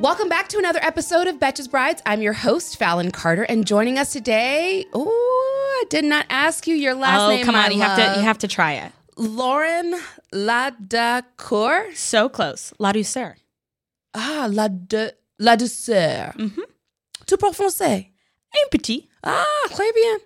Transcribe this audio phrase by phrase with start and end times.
[0.00, 2.00] Welcome back to another episode of Betches Brides.
[2.06, 6.74] I'm your host, Fallon Carter, and joining us today, oh, I did not ask you
[6.74, 7.44] your last oh, name.
[7.44, 8.92] come on, you have to you have to try it.
[9.18, 9.94] Lauren
[10.32, 11.94] Ladacour.
[11.94, 12.72] So close.
[12.78, 13.34] La douceur.
[14.14, 16.32] Ah, la de la douceur.
[16.34, 16.62] Mhm.
[17.26, 18.10] Tout pour français.
[18.54, 19.09] Un petit.
[19.22, 19.46] Ah,
[19.94, 20.18] bien.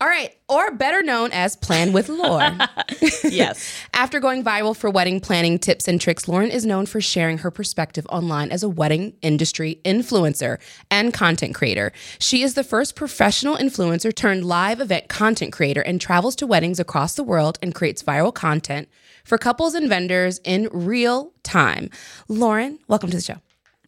[0.00, 2.40] All right, or better known as Plan with Laur.
[3.24, 3.74] Yes.
[3.92, 7.50] After going viral for wedding planning tips and tricks, Lauren is known for sharing her
[7.50, 10.58] perspective online as a wedding industry influencer
[10.90, 11.92] and content creator.
[12.18, 16.80] She is the first professional influencer turned live event content creator and travels to weddings
[16.80, 18.88] across the world and creates viral content
[19.24, 21.90] for couples and vendors in real time.
[22.28, 23.36] Lauren, welcome to the show.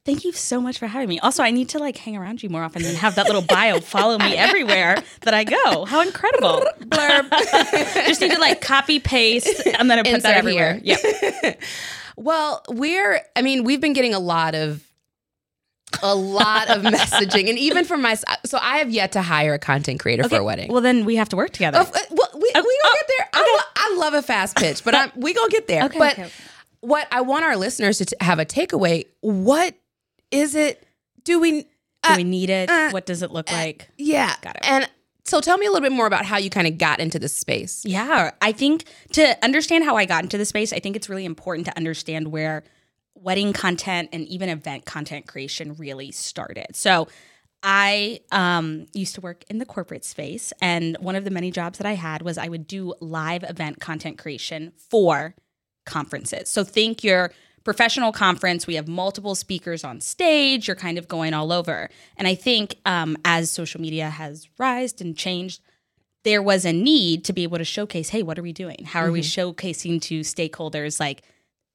[0.06, 1.18] Thank you so much for having me.
[1.20, 3.80] Also, I need to like hang around you more often and have that little bio
[3.80, 5.84] follow me everywhere that I go.
[5.84, 6.64] How incredible.
[6.80, 7.30] Blurb.
[8.06, 9.62] Just need to like copy paste.
[9.78, 10.80] I'm gonna put Insert that everywhere.
[10.82, 10.98] here.
[11.42, 11.54] Yeah.
[12.16, 14.86] Well, we're, I mean, we've been getting a lot of,
[16.02, 17.48] a lot of messaging.
[17.48, 20.44] And even from my, so I have yet to hire a content creator for a
[20.44, 20.70] wedding.
[20.70, 21.78] Well, then we have to work together.
[21.78, 23.28] Uh, well, we, we gonna oh, get there.
[23.34, 25.84] I, lo- I love a fast pitch, but I'm, we gonna get there.
[25.84, 26.32] Okay, but okay, okay.
[26.80, 29.06] what I want our listeners to t- have a takeaway.
[29.20, 29.74] What
[30.30, 30.86] is it?
[31.24, 31.62] Do we?
[31.62, 31.68] Do
[32.12, 32.70] uh, we need it?
[32.70, 33.90] uh, what does it look like?
[33.98, 34.34] yeah.
[34.42, 34.62] Got it.
[34.66, 34.88] And
[35.30, 37.36] so, tell me a little bit more about how you kind of got into this
[37.36, 37.84] space.
[37.84, 41.24] Yeah, I think to understand how I got into the space, I think it's really
[41.24, 42.64] important to understand where
[43.14, 46.74] wedding content and even event content creation really started.
[46.74, 47.06] So,
[47.62, 51.78] I um, used to work in the corporate space, and one of the many jobs
[51.78, 55.34] that I had was I would do live event content creation for
[55.86, 56.48] conferences.
[56.48, 57.30] So, think your
[57.64, 61.90] professional conference, we have multiple speakers on stage, you're kind of going all over.
[62.16, 65.60] And I think um, as social media has rised and changed,
[66.24, 68.84] there was a need to be able to showcase hey what are we doing?
[68.84, 71.22] How are we showcasing to stakeholders like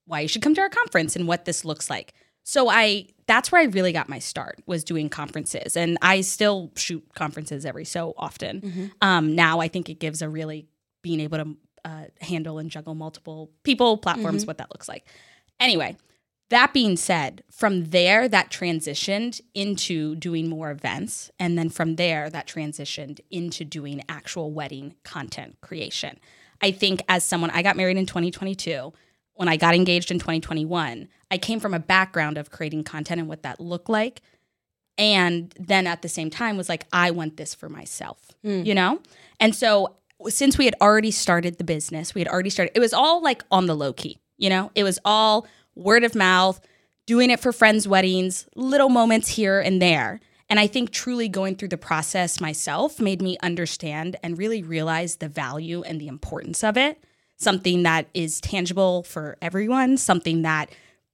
[0.05, 2.13] why you should come to our conference and what this looks like?
[2.43, 5.75] So i that's where i really got my start was doing conferences.
[5.75, 8.91] And i still shoot conferences every so often.
[9.01, 10.67] Um, now i think it gives a really
[11.01, 15.05] being able to uh, handle and juggle multiple people platforms what that looks like
[15.59, 15.95] anyway
[16.49, 21.31] that being said, from there, that transitioned into doing more events.
[21.39, 26.19] And then from there, that transitioned into doing actual wedding content creation.
[26.61, 28.93] I think as someone, I got married in 2022.
[29.33, 33.27] When I got engaged in 2021, I came from a background of creating content and
[33.27, 34.21] what that looked like.
[34.97, 38.65] And then at the same time, was like, I want this for myself, mm.
[38.65, 39.01] you know?
[39.41, 39.95] And so
[40.29, 43.43] since we had already started the business, we had already started, it was all like
[43.51, 44.71] on the low key, you know?
[44.75, 46.59] It was all word of mouth,
[47.05, 50.19] doing it for friends' weddings, little moments here and there.
[50.49, 55.15] And I think truly going through the process myself made me understand and really realize
[55.15, 57.03] the value and the importance of it.
[57.37, 60.69] Something that is tangible for everyone, something that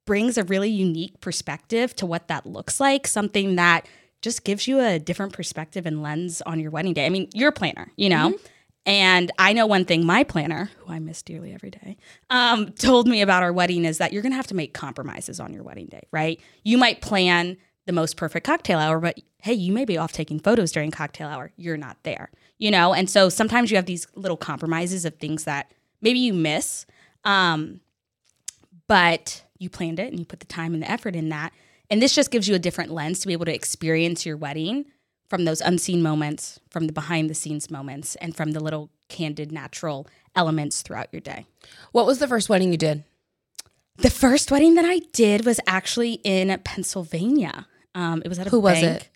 [0.05, 3.87] brings a really unique perspective to what that looks like, something that
[4.21, 7.05] just gives you a different perspective and lens on your wedding day.
[7.05, 8.29] I mean, you're a planner, you know?
[8.29, 8.45] Mm-hmm.
[8.85, 11.97] And I know one thing my planner, who I miss dearly every day,
[12.29, 15.39] um, told me about our wedding is that you're going to have to make compromises
[15.39, 16.39] on your wedding day, right?
[16.63, 20.39] You might plan the most perfect cocktail hour, but hey, you may be off taking
[20.39, 21.51] photos during cocktail hour.
[21.57, 22.93] You're not there, you know?
[22.93, 25.71] And so sometimes you have these little compromises of things that
[26.01, 26.85] maybe you miss,
[27.23, 27.81] um,
[28.87, 31.53] but you planned it and you put the time and the effort in that.
[31.89, 34.85] And this just gives you a different lens to be able to experience your wedding
[35.31, 39.49] from those unseen moments, from the behind the scenes moments, and from the little candid,
[39.49, 40.05] natural
[40.35, 41.45] elements throughout your day.
[41.93, 43.05] What was the first wedding you did?
[43.95, 47.65] The first wedding that I did was actually in Pennsylvania.
[47.95, 49.07] Um, it was at a Who was it?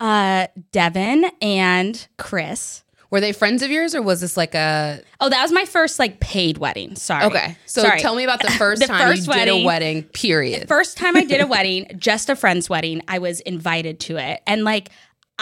[0.00, 2.82] Uh, Devin and Chris.
[3.12, 5.02] Were they friends of yours, or was this like a?
[5.20, 6.94] Oh, that was my first like paid wedding.
[6.96, 7.24] Sorry.
[7.26, 8.00] Okay, so Sorry.
[8.00, 10.02] tell me about the first The time first you did a wedding- wedding.
[10.04, 10.68] Period.
[10.68, 14.40] First time I did a wedding, just a friend's wedding, I was invited to it.
[14.46, 14.90] And like,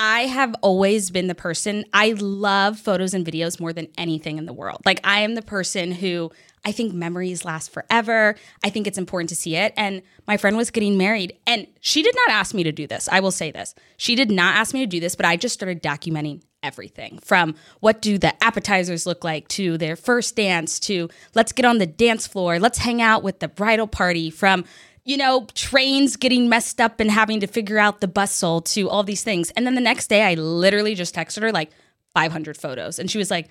[0.00, 4.46] I have always been the person, I love photos and videos more than anything in
[4.46, 4.80] the world.
[4.86, 6.30] Like, I am the person who
[6.64, 8.36] I think memories last forever.
[8.62, 9.74] I think it's important to see it.
[9.76, 13.08] And my friend was getting married, and she did not ask me to do this.
[13.10, 13.74] I will say this.
[13.96, 17.56] She did not ask me to do this, but I just started documenting everything from
[17.80, 21.86] what do the appetizers look like to their first dance to let's get on the
[21.86, 24.64] dance floor, let's hang out with the bridal party from
[25.08, 29.02] you know, trains getting messed up and having to figure out the bustle to all
[29.02, 29.50] these things.
[29.52, 31.70] And then the next day I literally just texted her like
[32.12, 33.48] 500 photos and she was like,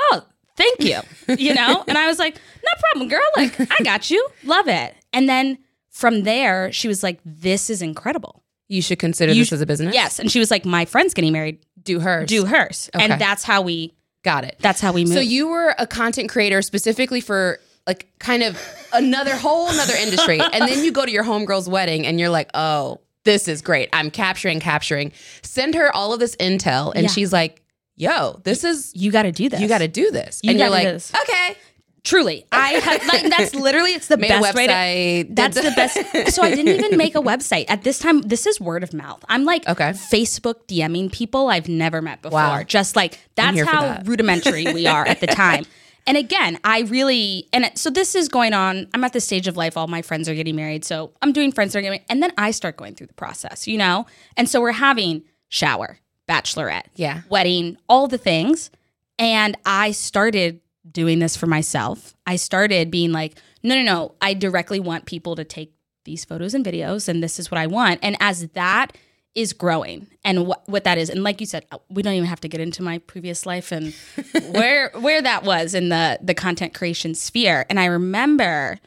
[0.00, 0.22] "Oh,
[0.56, 1.00] thank you."
[1.36, 1.84] you know?
[1.88, 3.28] And I was like, "No problem, girl.
[3.36, 4.24] Like, I got you.
[4.44, 5.58] Love it." And then
[5.90, 9.60] from there, she was like, "This is incredible." You should consider You this sh- as
[9.60, 9.92] a business.
[9.92, 11.58] Yes, and she was like, "My friend's getting married.
[11.82, 12.28] Do hers.
[12.28, 13.04] Do hers." Okay.
[13.04, 14.56] And that's how we Got it.
[14.60, 15.14] that's how we moved.
[15.14, 17.58] So you were a content creator specifically for
[17.90, 18.52] like kind of
[18.92, 22.50] another whole another industry, and then you go to your homegirl's wedding, and you're like,
[22.54, 23.88] oh, this is great.
[23.92, 25.12] I'm capturing, capturing.
[25.42, 27.08] Send her all of this intel, and Yeah.
[27.10, 27.62] she's like,
[27.96, 29.60] yo, this is you got to do this.
[29.60, 31.12] you got to do this, You and you're like, this.
[31.22, 31.56] okay,
[32.02, 35.26] Truly, I had, like that's literally it's the made best way to website.
[35.26, 36.32] did That's the best.
[36.34, 38.22] So I didn't even make a website at this time.
[38.22, 39.22] This is word of mouth.
[39.28, 39.90] I'm like Okay.
[39.90, 42.38] Facebook DMing people I've never met before.
[42.40, 42.62] Wow.
[42.62, 44.06] Just like that's how that.
[44.06, 45.64] rudimentary we are at the time.
[46.06, 48.88] And again, I really and so this is going on.
[48.94, 49.76] I'm at the stage of life.
[49.76, 52.22] All my friends are getting married, so I'm doing friends that are getting, married, and
[52.22, 54.06] then I start going through the process, you know.
[54.36, 55.98] And so we're having shower,
[56.28, 57.22] bachelorette, Yeah.
[57.28, 58.70] wedding, all the things.
[59.18, 60.60] And I started
[60.90, 62.14] doing this for myself.
[62.26, 65.74] I started being like, no, no, no, I directly want people to take
[66.04, 68.00] these photos and videos, and this is what I want.
[68.02, 68.96] And as that
[69.34, 72.28] is growing and what, what that is and like you said uh, we don't even
[72.28, 73.94] have to get into my previous life and
[74.50, 78.80] where where that was in the the content creation sphere and i remember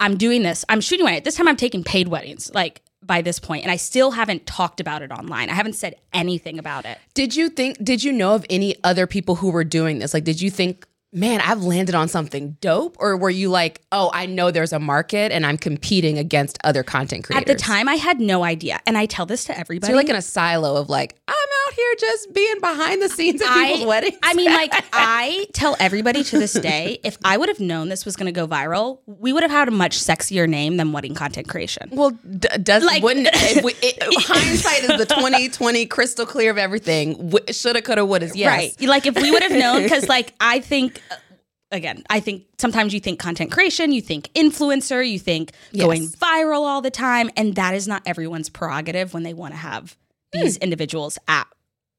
[0.00, 3.38] i'm doing this i'm shooting wedding this time i'm taking paid weddings like by this
[3.38, 6.96] point and i still haven't talked about it online i haven't said anything about it
[7.14, 7.76] Did you think?
[7.84, 10.14] Did you know of any other people who were doing this?
[10.14, 14.10] Like, did you think, man, I've landed on something dope, or were you like, oh,
[14.14, 17.50] I know there's a market and I'm competing against other content creators?
[17.50, 19.86] At the time, I had no idea, and I tell this to everybody.
[19.88, 23.08] So you're like in a silo of like, I'm out here just being behind the
[23.08, 24.18] scenes at people's I, weddings.
[24.22, 28.04] I mean, like I tell everybody to this day, if I would have known this
[28.06, 31.14] was going to go viral, we would have had a much sexier name than wedding
[31.14, 31.90] content creation.
[31.92, 36.58] well, d- does Like- wouldn't if we, it, hindsight is the 2020 crystal clear of
[36.58, 37.14] everything.
[37.30, 38.30] W- shoulda, coulda, woulda.
[38.34, 38.48] Yes.
[38.80, 38.88] Right?
[38.88, 41.01] Like if we would have known, because like I think.
[41.72, 46.60] Again, I think sometimes you think content creation, you think influencer, you think going viral
[46.66, 49.96] all the time, and that is not everyone's prerogative when they want to have
[50.32, 50.62] these Hmm.
[50.64, 51.46] individuals at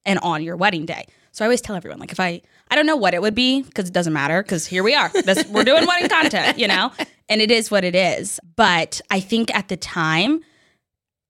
[0.05, 1.05] and on your wedding day.
[1.31, 3.63] So I always tell everyone, like, if I, I don't know what it would be
[3.63, 5.09] because it doesn't matter because here we are.
[5.09, 6.91] This, we're doing wedding content, you know,
[7.29, 8.39] and it is what it is.
[8.55, 10.41] But I think at the time,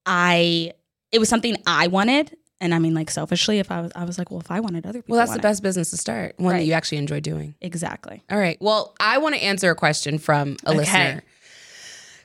[0.05, 0.73] I,
[1.11, 2.35] it was something I wanted.
[2.63, 4.85] And I mean, like selfishly, if I was, I was like, well, if I wanted
[4.85, 5.49] other people, Well, that's the want it.
[5.49, 6.35] best business to start.
[6.37, 7.55] One that you actually enjoy doing.
[7.59, 8.23] Exactly.
[8.31, 8.57] All right.
[8.61, 10.77] Well, I want to answer a question from a Okay.
[10.77, 11.23] listener.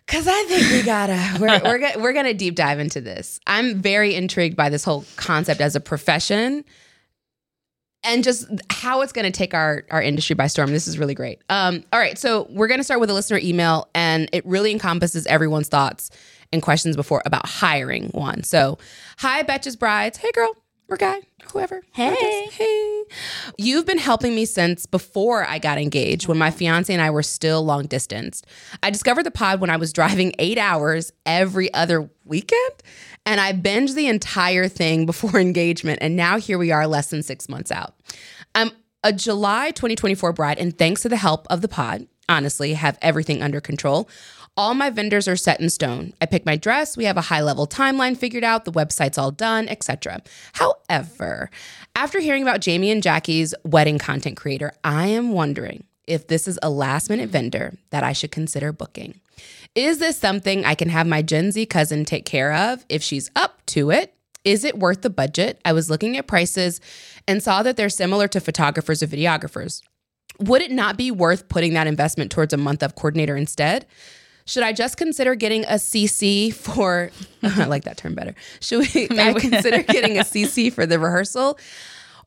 [0.06, 3.40] Cause I think we gotta we're we're, go- we're gonna deep dive into this.
[3.49, 6.64] I'm very intrigued by this whole concept as a profession,
[8.05, 10.70] and just how it's gonna take our our industry by storm.
[10.70, 11.43] This is really great.
[11.50, 15.26] Um, all right, so we're gonna start with a listener email, and it really encompasses
[15.26, 16.11] everyone's thoughts
[16.53, 18.43] and questions before about hiring one.
[18.43, 18.79] So,
[19.19, 20.19] hi, Betches Brides.
[20.19, 20.55] Hey, girl
[20.89, 21.21] or guy,
[21.53, 21.83] whoever.
[21.93, 22.47] Hey.
[22.50, 23.05] Hey.
[23.59, 27.23] You've been helping me since before I got engaged when my fiance and I were
[27.23, 28.43] still long distance.
[28.83, 32.73] I discovered the pod when I was driving eight hours every other weekend,
[33.27, 35.99] and I binged the entire thing before engagement.
[36.00, 37.95] And now here we are, less than six months out.
[38.55, 38.71] I'm
[39.05, 43.43] a July 2024 bride, and thanks to the help of the pod, honestly, have everything
[43.43, 44.09] under control.
[44.59, 46.15] All my vendors are set in stone.
[46.21, 49.31] I pick my dress, we have a high level timeline figured out, the website's all
[49.31, 50.21] done, etc.
[50.55, 51.49] However,
[51.95, 56.59] after hearing about Jamie and Jackie's wedding content creator, I am wondering if this is
[56.61, 59.21] a last minute vendor that I should consider booking.
[59.77, 63.31] Is this something I can have my Gen Z cousin take care of if she's
[63.37, 64.12] up to it?
[64.43, 65.61] Is it worth the budget?
[65.65, 66.81] I was looking at prices
[67.29, 69.83] and saw that they're similar to photographers or videographers.
[70.41, 73.87] Would it not be worth putting that investment towards a month of coordinator instead?
[74.49, 77.11] Should I just consider getting a CC for?
[77.43, 78.35] I like that term better.
[78.61, 79.07] Should we?
[79.19, 81.59] I consider getting a CC for the rehearsal,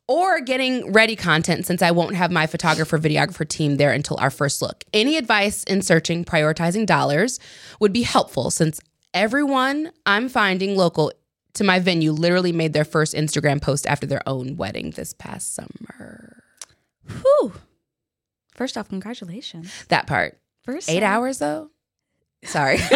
[0.06, 4.30] or getting ready content since I won't have my photographer videographer team there until our
[4.30, 4.84] first look.
[4.92, 7.40] Any advice in searching prioritizing dollars
[7.80, 8.80] would be helpful since
[9.12, 11.12] everyone I'm finding local
[11.54, 15.54] to my venue literally made their first Instagram post after their own wedding this past
[15.56, 16.42] summer.
[17.10, 17.52] Whew.
[18.54, 19.72] First off, congratulations.
[19.88, 20.38] That part.
[20.62, 21.71] First Eight off- hours though?
[22.44, 22.76] Sorry.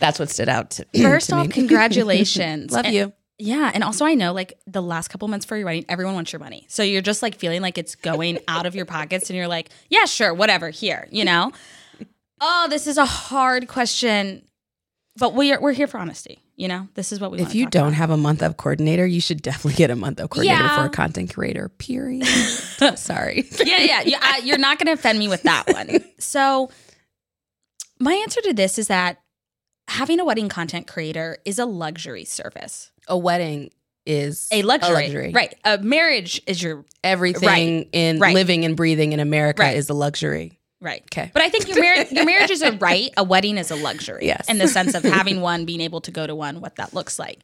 [0.00, 1.52] That's what stood out to, First to off, me.
[1.54, 2.72] congratulations.
[2.72, 3.12] Love And- you.
[3.38, 6.32] Yeah, and also I know like the last couple months for your wedding, everyone wants
[6.32, 6.64] your money.
[6.68, 9.70] So you're just like feeling like it's going out of your pockets and you're like,
[9.88, 11.50] yeah, sure, whatever, here, you know?
[12.40, 14.42] Oh, this is a hard question.
[15.16, 16.38] but we're we're here for honesty.
[16.54, 17.40] You know, this is what we.
[17.40, 17.94] If you talk don't about.
[17.96, 20.76] have a month of coordinator, you should definitely get a month of coordinator Yeah.
[20.78, 21.68] for a content creator.
[21.70, 22.24] Period.
[22.96, 23.48] Sorry.
[23.64, 25.98] yeah, yeah, yeah I, you're not going to offend me with that one.
[26.18, 26.70] So,
[28.02, 29.20] my answer to this is that
[29.88, 32.90] having a wedding content creator is a luxury service.
[33.08, 33.70] A wedding
[34.06, 35.32] is A luxury, luxury.
[35.32, 35.54] right?
[35.64, 38.34] A marriage is your Everything in right.
[38.34, 39.76] living and breathing in America Right.
[39.76, 40.58] is a luxury.
[40.80, 41.02] right.
[41.12, 41.30] Okay.
[41.32, 43.10] But I think your marriage, your marriage is a right.
[43.16, 44.26] A wedding is a luxury.
[44.26, 44.48] Yes.
[44.48, 47.18] In the sense of having one, being able to go to one, what that looks
[47.18, 47.40] like.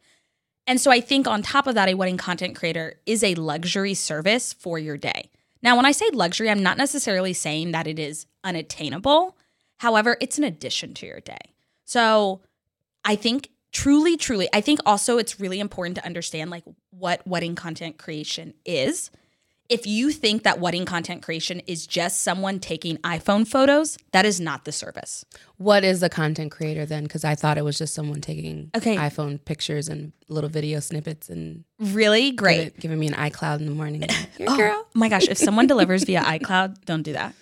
[0.67, 3.95] And so I think on top of that, a wedding content creator is a luxury
[3.95, 5.31] service for your day.
[5.63, 9.37] Now, when I say luxury, I'm not necessarily saying that it is unattainable.
[9.79, 11.39] However, it's an addition to your day.
[11.85, 12.41] So
[13.05, 17.55] I think truly, truly, I think also it's really important to understand like what wedding
[17.55, 19.11] content creation is.
[19.69, 24.41] If you think that wedding content creation is just someone taking iPhone photos, that is
[24.41, 25.27] not the service.
[25.59, 27.03] What is a content creator then?
[27.03, 28.97] Because I thought it was just someone taking Okay.
[28.97, 32.81] iPhone pictures and little video snippets and Really great.
[32.81, 34.05] giving me an iCloud in the morning.
[34.49, 34.87] Oh, girl.
[34.95, 37.35] my gosh, if someone delivers via iCloud, don't do that.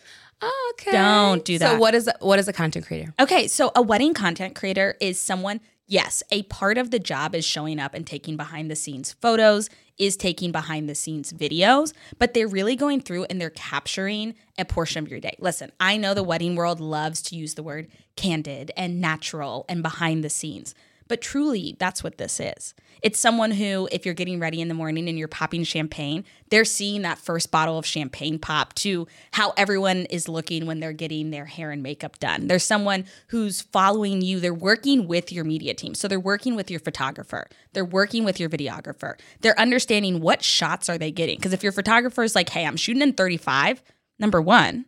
[0.42, 0.92] Oh, okay.
[0.92, 1.72] Don't do that.
[1.72, 3.14] So what is a, what is a content creator?
[3.18, 7.44] Okay, so a wedding content creator is someone, yes, a part of the job is
[7.44, 12.34] showing up and taking behind the scenes photos, is taking behind the scenes videos, but
[12.34, 15.36] they're really going through and they're capturing a portion of your day.
[15.38, 19.82] Listen, I know the wedding world loves to use the word candid and natural and
[19.82, 20.74] behind the scenes.
[21.08, 22.74] But truly, that's what this is.
[23.02, 26.64] It's someone who, if you're getting ready in the morning and you're popping champagne, they're
[26.64, 31.30] seeing that first bottle of champagne pop to how everyone is looking when they're getting
[31.30, 32.46] their hair and makeup done.
[32.46, 34.40] There's someone who's following you.
[34.40, 35.94] They're working with your media team.
[35.94, 37.48] So they're working with your photographer.
[37.72, 39.18] They're working with your videographer.
[39.40, 41.36] They're understanding what shots are they getting.
[41.36, 43.82] Because if your photographer is like, hey, I'm shooting in 35,
[44.18, 44.86] number one,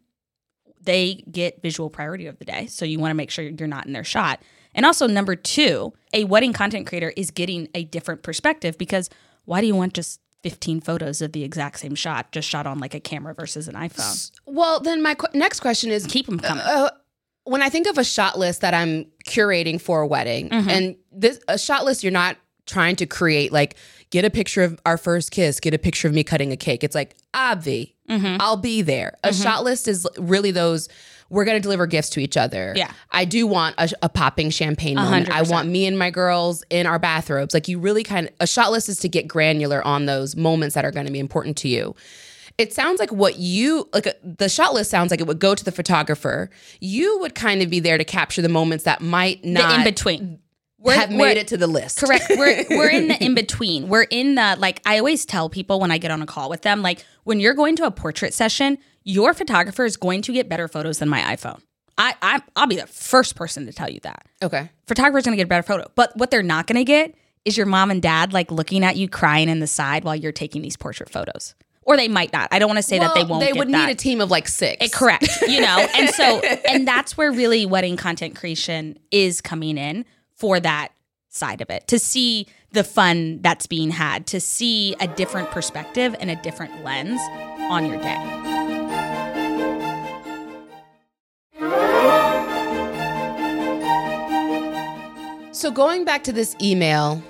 [0.80, 2.66] they get visual priority of the day.
[2.66, 4.40] So you want to make sure you're not in their shot.
[4.78, 9.10] And also, number two, a wedding content creator is getting a different perspective because
[9.44, 12.78] why do you want just 15 photos of the exact same shot, just shot on
[12.78, 14.30] like a camera versus an iPhone?
[14.46, 16.62] Well, then my qu- next question is Keep them coming.
[16.64, 16.90] uh,
[17.44, 20.68] when I think of a shot list that I'm curating for a wedding, Mm-hmm.
[20.70, 23.74] and this a shot list, you're not trying to create like
[24.10, 26.82] get a picture of our first kiss, get a picture of me cutting a cake.
[26.84, 28.40] It's like obvi, Mm-hmm.
[28.40, 29.18] I'll be there.
[29.22, 30.88] A shot list is really those.
[31.28, 32.72] We're gonna deliver gifts to each other.
[32.74, 32.90] Yeah.
[33.10, 35.30] I do want a, a popping champagne moment.
[35.30, 37.52] I want me and my girls in our bathrobes.
[37.52, 40.74] Like you really kind of a shot list is to get granular on those moments
[40.74, 41.94] that are going to be important to you
[42.56, 45.54] it sounds like what you like uh, the shot list sounds like it would go
[45.54, 46.50] to the photographer
[46.80, 49.84] you would kind of be there to capture the moments that might not the in
[49.84, 50.40] between.
[50.86, 52.24] Have made it to the list Correct.
[52.30, 53.88] We're we're in the in between.
[53.88, 56.62] We're in the like I always tell people when I get on a call with
[56.62, 60.48] them, like when you're going to a portrait session, your photographer is going to get
[60.48, 61.60] better photos than my iPhone.
[61.96, 64.26] I, I I'll be the first person to tell you that.
[64.42, 65.90] okay Photographer's gonna get a better photo.
[65.94, 69.08] But what they're not gonna get is your mom and dad like looking at you
[69.08, 71.54] crying in the side while you're taking these portrait photos.
[71.82, 72.48] Or they might not.
[72.52, 73.40] I don't want to say that they won't.
[73.40, 73.86] they would that.
[73.86, 77.32] need a team of like six Eh, correct you know and so and that's where
[77.32, 80.04] really wedding content creation is coming in
[80.38, 80.88] for that
[81.28, 86.14] side of it to see the fun that's being had to see a different perspective
[86.20, 87.20] and a different lens
[87.70, 88.16] on your day.
[95.52, 97.22] So going back to this email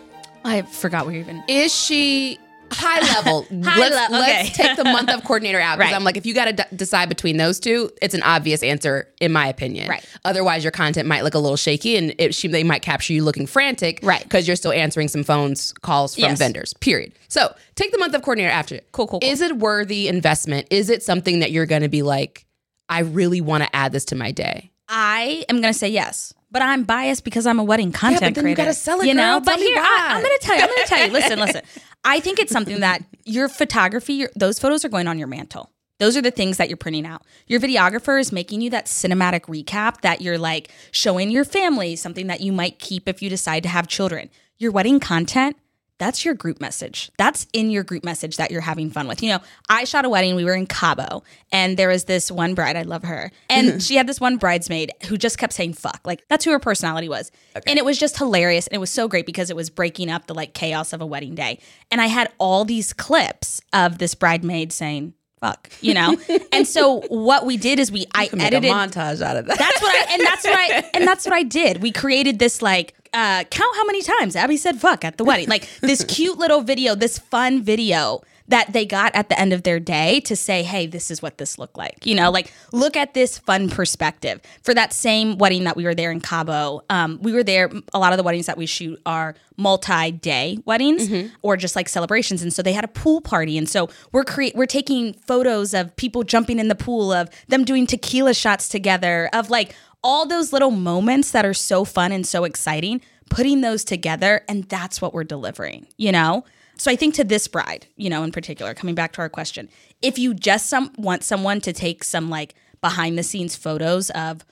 [0.44, 2.38] i forgot we even is she
[2.72, 5.96] high level High let's, level, let's take the month of coordinator out because Right.
[5.96, 9.08] i'm like if you got to d- decide between those two it's an obvious answer
[9.20, 10.04] in my opinion Right.
[10.24, 13.22] otherwise your content might look a little shaky and it, she, they might capture you
[13.24, 14.22] looking frantic Right.
[14.22, 16.38] because you're still answering some phones calls from Yes.
[16.38, 19.28] vendors period so take the month of coordinator after Cool, cool, cool.
[19.30, 22.44] is it worthy investment is it something that you're going to be like
[22.88, 26.62] i really want to add this to my day i am gonna say yes but
[26.62, 29.32] I'm biased because I'm a wedding content but then you gotta sell it, you know.
[29.34, 29.40] girl.
[29.40, 30.06] But Tell me here, I.
[30.14, 30.62] I'm gonna tell you.
[30.62, 31.12] I'm gonna tell you.
[31.12, 31.60] Listen, listen.
[32.04, 35.70] I think it's something that your photography, your, those photos are going on your mantle.
[35.98, 37.22] Those are the things that you're printing out.
[37.48, 42.28] Your videographer is making you that cinematic recap that you're like showing your family, something
[42.28, 44.30] that you might keep if you decide to have children.
[44.58, 45.56] Your wedding content,
[45.98, 47.10] that's your group message.
[47.18, 49.22] That's in your group message that you're having fun with.
[49.22, 52.54] You know, I shot a wedding, we were in Cabo, and there was this one
[52.54, 53.30] bride, I love her.
[53.50, 56.00] And she had this one bridesmaid who just kept saying fuck.
[56.04, 57.30] Like that's who her personality was.
[57.66, 58.66] And it was just hilarious.
[58.66, 61.06] And it was so great because it was breaking up the like chaos of a
[61.06, 61.58] wedding day.
[61.90, 66.16] And I had all these clips of this bridesmaid saying, fuck, you know?
[66.52, 69.80] and so what we did is we I edited a montage out of that that's
[69.82, 71.82] what I and that's what I and that's what I did.
[71.82, 75.48] We created this like uh count how many times Abby said fuck at the wedding.
[75.48, 79.62] Like this cute little video, this fun video that they got at the end of
[79.62, 82.04] their day to say, hey, this is what this looked like.
[82.06, 84.40] You know, like look at this fun perspective.
[84.62, 87.70] For that same wedding that we were there in Cabo, um, we were there.
[87.92, 91.34] A lot of the weddings that we shoot are multi day weddings Mm-hmm.
[91.42, 92.42] or just like celebrations.
[92.42, 93.58] And so they had a pool party.
[93.58, 97.64] And so we're create we're taking photos of people jumping in the pool, of them
[97.64, 102.26] doing tequila shots together, of like all those little moments that are so fun and
[102.26, 103.00] so exciting,
[103.30, 106.44] putting those together, and that's what we're delivering, you know?
[106.78, 109.68] So I think to this bride, you know, in particular, coming back to our question,
[110.00, 114.44] if you just some want someone to take some like behind the scenes photos of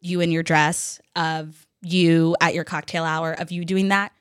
[0.00, 4.12] you in your dress, of you at your cocktail hour, of you doing that,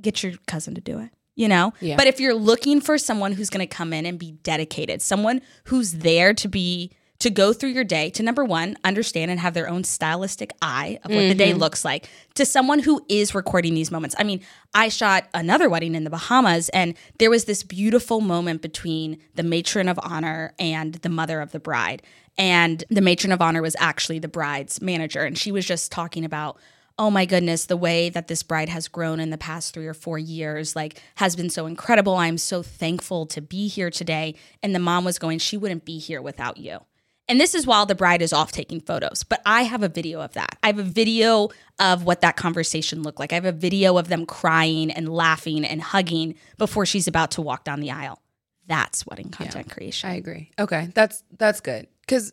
[0.00, 1.10] get your cousin to do it.
[1.34, 1.74] You know?
[1.80, 1.96] Yeah.
[1.96, 5.92] But if you're looking for someone who's gonna come in and be dedicated, someone who's
[5.92, 9.68] there to be to go through your day to number one, understand and have their
[9.68, 11.60] own stylistic eye of what the day mm-hmm.
[11.60, 14.14] looks like, to someone who is recording these moments.
[14.18, 14.40] I mean,
[14.74, 19.42] I shot another wedding in the Bahamas, and there was this beautiful moment between the
[19.42, 22.02] matron of honor and the mother of the bride.
[22.38, 26.24] And the matron of honor was actually the bride's manager, and she was just talking
[26.24, 26.58] about
[26.98, 29.94] oh my goodness, the way that this bride has grown in the past three or
[29.94, 32.16] four years, like, has been so incredible.
[32.16, 34.34] I'm so thankful to be here today.
[34.62, 36.80] And the mom was going, she wouldn't be here without you.
[37.28, 39.24] And this is while the bride is off taking photos.
[39.24, 40.58] But I have a video of that.
[40.62, 43.32] I have a video of what that conversation looked like.
[43.32, 47.42] I have a video of them crying and laughing and hugging before she's about to
[47.42, 48.22] walk down the aisle.
[48.68, 50.10] That's wedding content creation.
[50.10, 50.50] I agree.
[50.58, 52.32] Okay, that's that's good because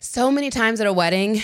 [0.00, 1.40] so many times at a wedding,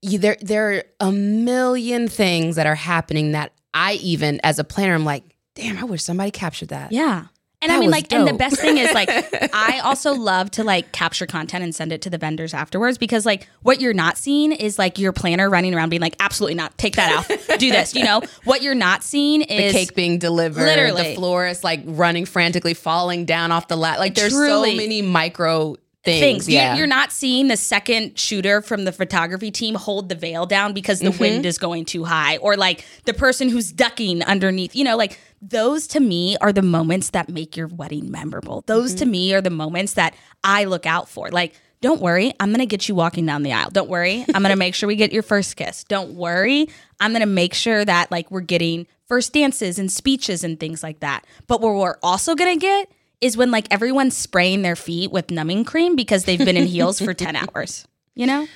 [0.00, 4.64] you, there there are a million things that are happening that I even as a
[4.64, 6.92] planner, I'm like, damn, I wish somebody captured that.
[6.92, 7.26] Yeah.
[7.64, 9.08] And That I mean, like, and the best thing is, like,
[9.54, 13.24] I also love to like capture content and send it to the vendors afterwards because,
[13.24, 16.76] like, what you're not seeing is like your planner running around being like, absolutely not,
[16.76, 17.94] take that out, do this.
[17.94, 21.10] You know, what you're not seeing is The cake being delivered, Literally.
[21.10, 23.98] the florist like running frantically, falling down off the lat.
[23.98, 24.72] Like there's Truly.
[24.72, 26.20] so many micro things.
[26.20, 26.48] things.
[26.50, 30.74] Yeah, You're not seeing the second shooter from the photography team hold the veil down
[30.74, 31.18] because the Mm-hmm.
[31.18, 34.76] wind is going too high, or like the person who's ducking underneath.
[34.76, 35.18] You know, like
[35.50, 38.62] those to me are the moments that make your wedding memorable.
[38.66, 38.98] Those Mm-hmm.
[38.98, 41.28] to me are the moments that I look out for.
[41.30, 43.68] Like, don't worry, I'm gonna get you walking down the aisle.
[43.70, 45.84] Don't worry, I'm gonna make sure we get your first kiss.
[45.84, 50.58] Don't worry, I'm gonna make sure that like we're getting first dances and speeches and
[50.58, 51.26] things like that.
[51.46, 52.90] But what we're also gonna get
[53.20, 57.00] is when like everyone's spraying their feet with numbing cream because they've been in heels
[57.00, 57.86] for 10 hours.
[58.14, 58.46] You know?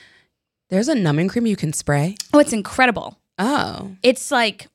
[0.70, 2.14] there's a numbing cream you can spray.
[2.32, 3.18] Oh, it's incredible.
[3.38, 4.68] Oh, It's like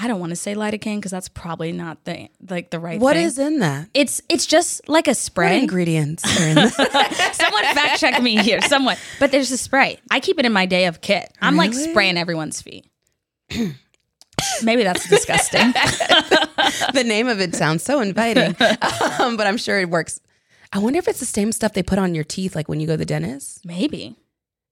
[0.00, 3.16] I don't want to say lidocaine because that's probably not the like the right what
[3.16, 3.26] thing.
[3.26, 3.88] is in that?
[3.94, 5.58] it's it's just like a What spray.
[5.58, 7.30] ingredients are in that?
[7.34, 8.96] Someone fact check me here, someone.
[9.18, 9.98] But there's a spray.
[10.10, 11.32] I keep it in my day of kit.
[11.42, 12.86] I'm like spraying everyone's feet.
[14.62, 15.72] Maybe that's disgusting.
[16.94, 18.54] the name of it sounds so inviting,
[19.18, 20.20] um, but I'm sure it works.
[20.72, 22.86] I wonder if it's the same stuff they put on your teeth, like when you
[22.86, 24.16] go to the dentist, Maybe.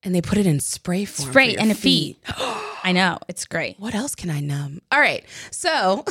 [0.04, 1.26] and they put it in spray form.
[1.26, 2.18] for Spray your and a feet.
[2.86, 3.18] I know.
[3.28, 3.78] It's great.
[3.80, 4.80] What else can I numb?
[4.92, 6.04] All right, so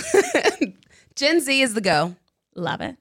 [1.15, 2.15] Gen Z is the go.
[2.55, 2.97] Love it.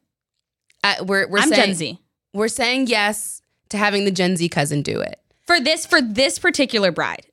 [0.83, 1.99] Uh, we're we're I'm saying, Gen Z.
[2.33, 5.19] We're saying yes to having the Gen Z cousin do it.
[5.47, 7.27] For this for this particular bride.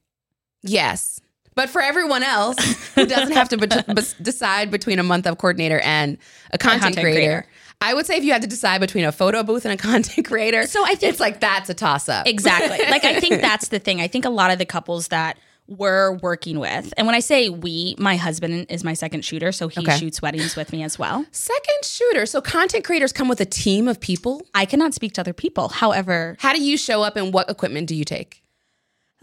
[0.64, 1.20] Yes.
[1.54, 2.58] But for everyone else
[2.96, 6.18] who doesn't have to bet- bes- decide between a month of coordinator and
[6.52, 7.46] a content, content creator, creator.
[7.82, 10.26] I would say if you had to decide between a photo booth and a content
[10.28, 12.26] creator, So I think- it's like that's a toss up.
[12.28, 12.78] Exactly.
[12.90, 14.00] like I think that's the thing.
[14.02, 17.48] I think a lot of the couples that we're working with, and when I say
[17.50, 19.98] we, my husband is my second shooter, so he Okay.
[19.98, 21.26] shoots weddings with me as well.
[21.32, 22.26] Second shooter.
[22.26, 24.42] So content creators come with a team of people.
[24.54, 25.70] I cannot speak to other people.
[25.70, 28.44] However, How do you show up and what equipment do you take?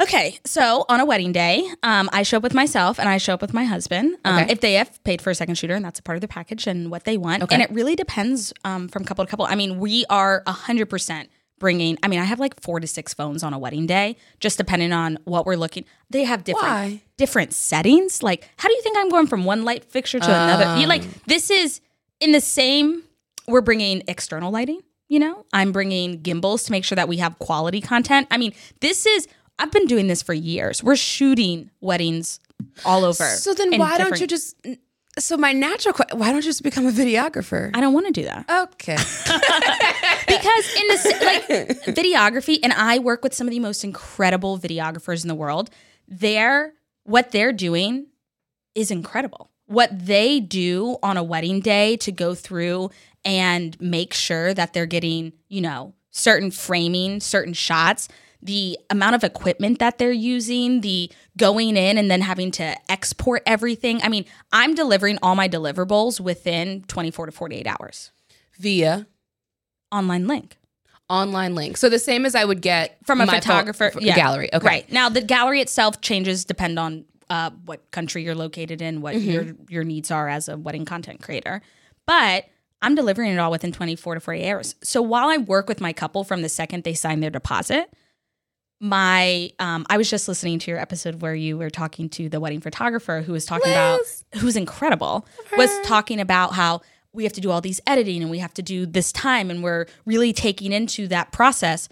[0.00, 3.34] okay, so on a wedding day, um, I show up with myself and I show
[3.34, 4.16] up with my husband.
[4.24, 4.52] Um, Okay.
[4.52, 6.68] If they have paid for a second shooter, and that's a part of the package
[6.68, 7.54] and what they want, Okay.
[7.56, 9.44] and it really depends um, from couple to couple.
[9.44, 11.98] I mean, we are hundred percent bringing.
[12.02, 14.92] I mean, I have like four to six phones on a wedding day, just depending
[14.92, 15.84] on what we're looking.
[16.10, 17.02] They have different Why?
[17.16, 18.22] different settings.
[18.22, 20.80] Like, how do you think I'm going from one light fixture to another?
[20.80, 21.14] You like um.
[21.26, 21.80] this is
[22.20, 23.02] in the same.
[23.46, 24.80] We're bringing external lighting.
[25.08, 28.28] You know, I'm bringing gimbals to make sure that we have quality content.
[28.30, 29.26] I mean, this is.
[29.58, 30.84] I've been doing this for years.
[30.84, 32.38] We're shooting weddings
[32.84, 33.24] all over.
[33.24, 34.56] So then why don't you just
[35.18, 37.70] so my natural question: why don't you just become a videographer?
[37.74, 38.96] I don't want to do that Okay.
[40.26, 41.48] because in this like
[41.96, 45.70] videography, and I work with some of the most incredible videographers in the world.
[46.06, 48.06] They're what they're doing
[48.74, 49.50] is incredible.
[49.66, 52.90] What they do on a wedding day to go through
[53.24, 58.08] and make sure that they're getting, you know, certain framing, certain shots,
[58.40, 63.42] the amount of equipment that they're using, the going in and then having to export
[63.46, 64.00] everything.
[64.02, 68.10] I mean, I'm delivering all my deliverables within 24 to 48 hours.
[68.58, 69.06] via
[69.92, 70.56] online link
[71.10, 71.78] online link.
[71.78, 74.14] So the same as I would get from a photographer pho- yeah.
[74.14, 74.50] gallery.
[74.52, 74.66] Okay.
[74.66, 74.92] Right.
[74.92, 79.30] Now the gallery itself changes depend on uh, what country you're located in, what Mm-hmm.
[79.30, 81.62] your your needs are as a wedding content creator.
[82.06, 82.44] But
[82.82, 84.74] I'm delivering it all within 24 to 48 hours.
[84.82, 87.90] So while I work with my couple from the second they sign their deposit,
[88.80, 92.38] my um, I was just listening to your episode where you were talking to the
[92.40, 94.00] wedding photographer who was talking about
[94.36, 96.80] who's incredible was talking about how
[97.12, 99.62] we have to do all these editing and we have to do this time and
[99.62, 101.88] we're really taking into that process.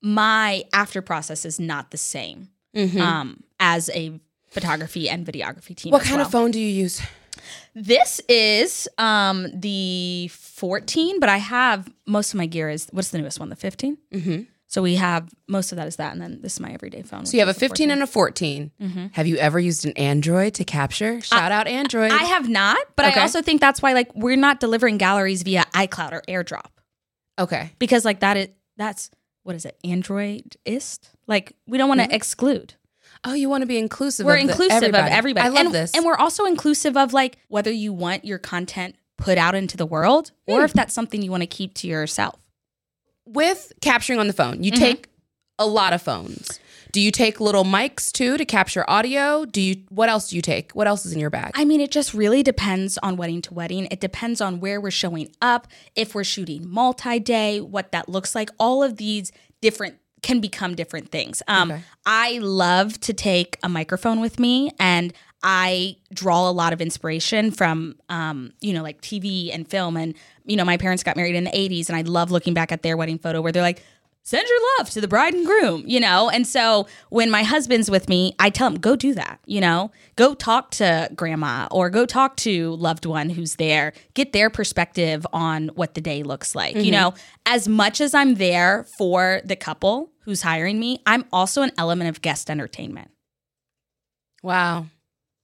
[0.00, 6.02] My after process is not the same um, as a photography and videography team What
[6.04, 7.02] kind of phone do you use?
[7.74, 13.18] this is um, the 14 but i have most of my gear is what's the
[13.18, 14.42] newest one the 15 Mm-hmm.
[14.70, 17.26] So we have most of that is that and then this is my everyday phone
[17.26, 18.70] So you have a 15 and a 14.
[18.80, 19.06] Mm-hmm.
[19.12, 21.20] Have you ever used an Android to capture?
[21.20, 22.12] Shout out Android.
[22.12, 23.18] i have not but Okay.
[23.18, 26.70] i also think that's why like we're not delivering galleries via icloud or airdrop
[27.38, 27.72] okay.
[27.78, 29.10] because like that is that's
[29.42, 32.14] what is it androidist like we don't want to mm-hmm.
[32.14, 32.74] exclude
[33.22, 34.24] Oh, you want to be inclusive.
[34.24, 35.06] we're of the- inclusive everybody.
[35.06, 35.94] of everybody I love and, this.
[35.94, 39.84] and we're also inclusive of like whether you want your content put out into the
[39.84, 40.64] world or hmm.
[40.64, 42.40] if that's something you want to keep to yourself
[43.32, 44.64] with capturing on the phone, Mm-hmm.
[44.64, 45.08] you take
[45.58, 46.58] a lot of phones.
[46.92, 49.44] Do you take little mics too to capture audio?
[49.44, 50.72] Do you what else do you take?
[50.72, 51.52] What else is in your bag?
[51.54, 53.86] I mean, it just really depends on wedding to wedding.
[53.92, 58.34] It depends on where we're showing up, if we're shooting multi day, what that looks
[58.34, 58.50] like.
[58.58, 61.42] All of these different can become different things.
[61.46, 61.82] Um, Okay.
[62.06, 67.50] I love to take a microphone with me and I draw a lot of inspiration
[67.50, 69.96] from, um, you know, like TV and film.
[69.96, 72.72] And, you know, my parents got married in the 80s and I love looking back
[72.72, 73.82] at their wedding photo where they're like,
[74.22, 76.28] send your love to the bride and groom, you know?
[76.28, 79.90] And so when my husband's with me, I tell him, go do that, you know?
[80.16, 85.26] Go talk to grandma or go talk to loved one who's there, get their perspective
[85.32, 86.76] on what the day looks like.
[86.76, 87.14] You know,
[87.46, 92.10] as much as I'm there for the couple who's hiring me, I'm also an element
[92.10, 93.10] of guest entertainment.
[94.42, 94.86] wow.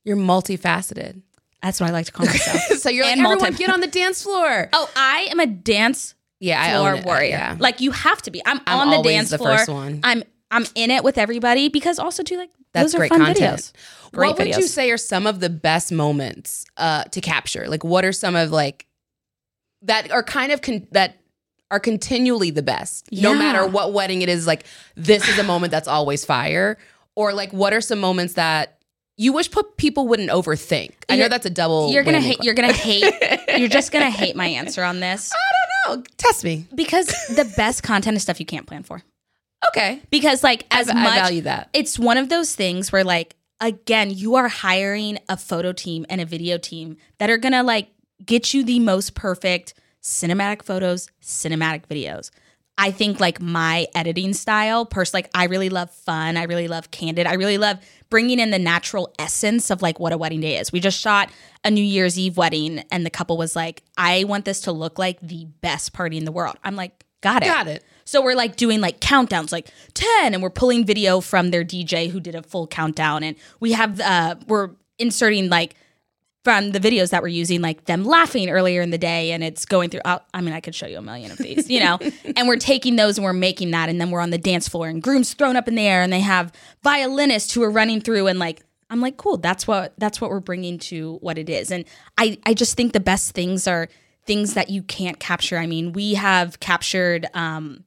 [0.07, 1.21] You're multifaceted.
[1.62, 2.61] That's what I like to call myself.
[2.81, 4.69] so you're like And everyone multi- get on the dance floor.
[4.73, 7.05] oh, I am a dance Yeah, I floor own it.
[7.05, 7.29] warrior.
[7.31, 7.57] Yeah.
[7.59, 8.40] Like you have to be.
[8.47, 9.59] I'm, I'm on the always dance the floor.
[9.59, 10.01] first one.
[10.05, 13.25] I'm I'm in it with everybody because also too like That's those are great fun
[13.25, 13.57] content.
[13.59, 13.73] videos.
[14.12, 17.66] Great what would you say are some of the best moments uh, to capture?
[17.69, 18.87] Like, what are some of like
[19.83, 21.16] that are kind of con- that
[21.73, 23.38] are continually the best, no Yeah.
[23.38, 24.47] matter what wedding it is?
[24.47, 24.64] Like,
[24.95, 26.79] this is a moment that's always fire,
[27.16, 28.76] or like, what are some moments that
[29.16, 30.92] you wish people wouldn't overthink?
[31.09, 31.90] I know You're- that's a double.
[31.92, 32.42] You're gonna hate.
[32.42, 33.14] You're gonna hate.
[33.59, 35.33] you're just gonna hate my answer on this
[35.87, 36.05] I don't know.
[36.18, 36.66] test me.
[36.74, 39.02] because the best content is stuff you can't plan for.
[39.68, 41.70] Okay, Because like as I, much, I value that.
[41.72, 46.20] it's one of those things where like again you are hiring a photo team and
[46.20, 47.88] a video team that are gonna like
[48.24, 52.31] get you the most perfect cinematic photos cinematic videos
[52.79, 56.91] i think like my editing style pers like i really love fun i really love
[56.91, 57.79] candid i really love
[58.11, 61.31] bringing in the natural essence of like what a wedding day is we just shot
[61.65, 64.99] a new year's eve wedding and the couple was like i want this to look
[64.99, 67.83] like the best party in the world i'm like got it Got it.
[68.05, 72.11] so we're like doing like countdowns, like 10, and we're pulling video from their DJ
[72.11, 73.25] who did a full countdown.
[73.25, 75.75] And we have, uh, we're inserting like
[76.46, 79.32] from the videos that we're using, like them laughing earlier in the day.
[79.32, 81.68] And it's going through, I I mean, I could show you a million of these,
[81.68, 81.98] you know?
[82.37, 83.88] and we're taking those and we're making that.
[83.88, 86.12] And then we're on the dance floor and grooms thrown up in the air and
[86.12, 86.52] they have
[86.85, 89.38] violinists who are running through and like, I'm like, cool.
[89.38, 91.85] That's what that's what we're bringing to what it is, and
[92.16, 93.88] I I just think the best things are
[94.24, 95.59] things that you can't capture.
[95.59, 97.82] I mean, we have captured, um,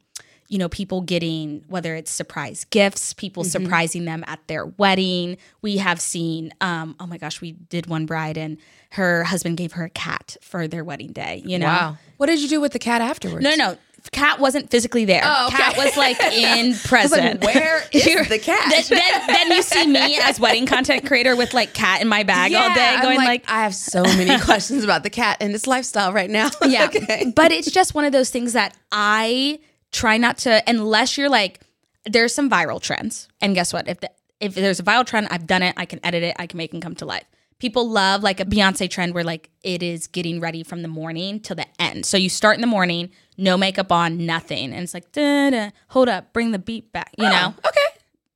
[0.50, 3.64] you know, people getting whether it's surprise gifts, people Mm-hmm.
[3.64, 5.38] surprising them at their wedding.
[5.62, 8.58] We have seen, um, oh my gosh, we did one bride and
[8.92, 11.44] her husband gave her a cat for their wedding day.
[11.46, 11.98] You know, Wow.
[12.18, 13.44] What did you do with the cat afterwards?
[13.44, 13.78] no, no.
[14.14, 15.22] Cat wasn't physically there.
[15.26, 15.58] Oh, okay.
[15.58, 17.44] Cat was like in present.
[17.44, 18.72] where is the cat?
[18.72, 22.24] Then, then, then you see me as wedding content creator with like cat in my
[22.24, 25.68] bag all day, going like, I have so many questions about the cat and its
[25.68, 26.50] lifestyle right now.
[26.66, 26.86] yeah.
[26.86, 27.34] okay.
[27.36, 29.60] But it's just one of those things that I
[29.92, 31.62] try not to, unless you're like,
[32.06, 33.88] there's some viral trends, and guess what?
[33.88, 35.74] If the, if there's a viral trend, I've done it.
[35.78, 36.36] I can edit it.
[36.40, 37.26] I can make it come to life.
[37.60, 41.42] People love like a Beyonce trend where like it is getting ready from the morning
[41.42, 42.06] till the end.
[42.06, 46.08] So you start in the morning, no makeup on, nothing, and it's like, da hold
[46.08, 47.54] up, bring the beat back, you know.
[47.68, 47.80] Okay.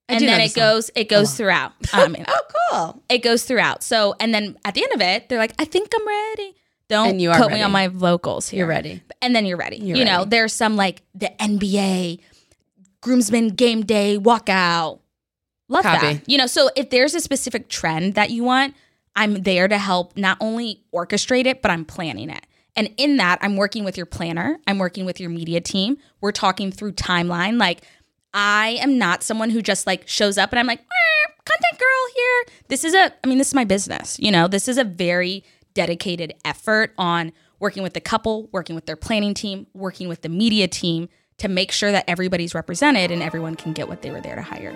[0.09, 1.71] I and then it goes, it goes throughout.
[1.93, 2.41] Um, I mean, Oh,
[2.93, 3.03] cool.
[3.07, 3.81] it goes throughout.
[3.81, 6.55] So, and then at the end of it, they're like, I think I'm ready.
[6.93, 8.59] Don't And you are quote me on my vocals here.
[8.59, 9.01] You're ready.
[9.19, 9.77] And then you're ready.
[9.77, 10.29] You're you know, ready.
[10.29, 12.19] there's some like the NBA
[13.01, 14.99] groomsmen game day walkout.
[15.69, 16.13] Love Copy.
[16.13, 16.29] that.
[16.29, 18.75] You know, so if there's a specific trend that you want,
[19.15, 22.45] I'm there to help not only orchestrate it, but I'm planning it.
[22.75, 25.97] And in that, I'm working with your planner, I'm working with your media team.
[26.21, 27.59] We're talking through timeline.
[27.59, 27.81] Like,
[28.35, 30.79] I am not someone who just like shows up and I'm like,
[31.45, 32.55] content girl here.
[32.67, 34.19] This is a, I mean, this is my business.
[34.19, 38.85] You know, this is a very dedicated effort on working with the couple, working with
[38.85, 43.23] their planning team, working with the media team to make sure that everybody's represented and
[43.23, 44.73] everyone can get what they were there to hire.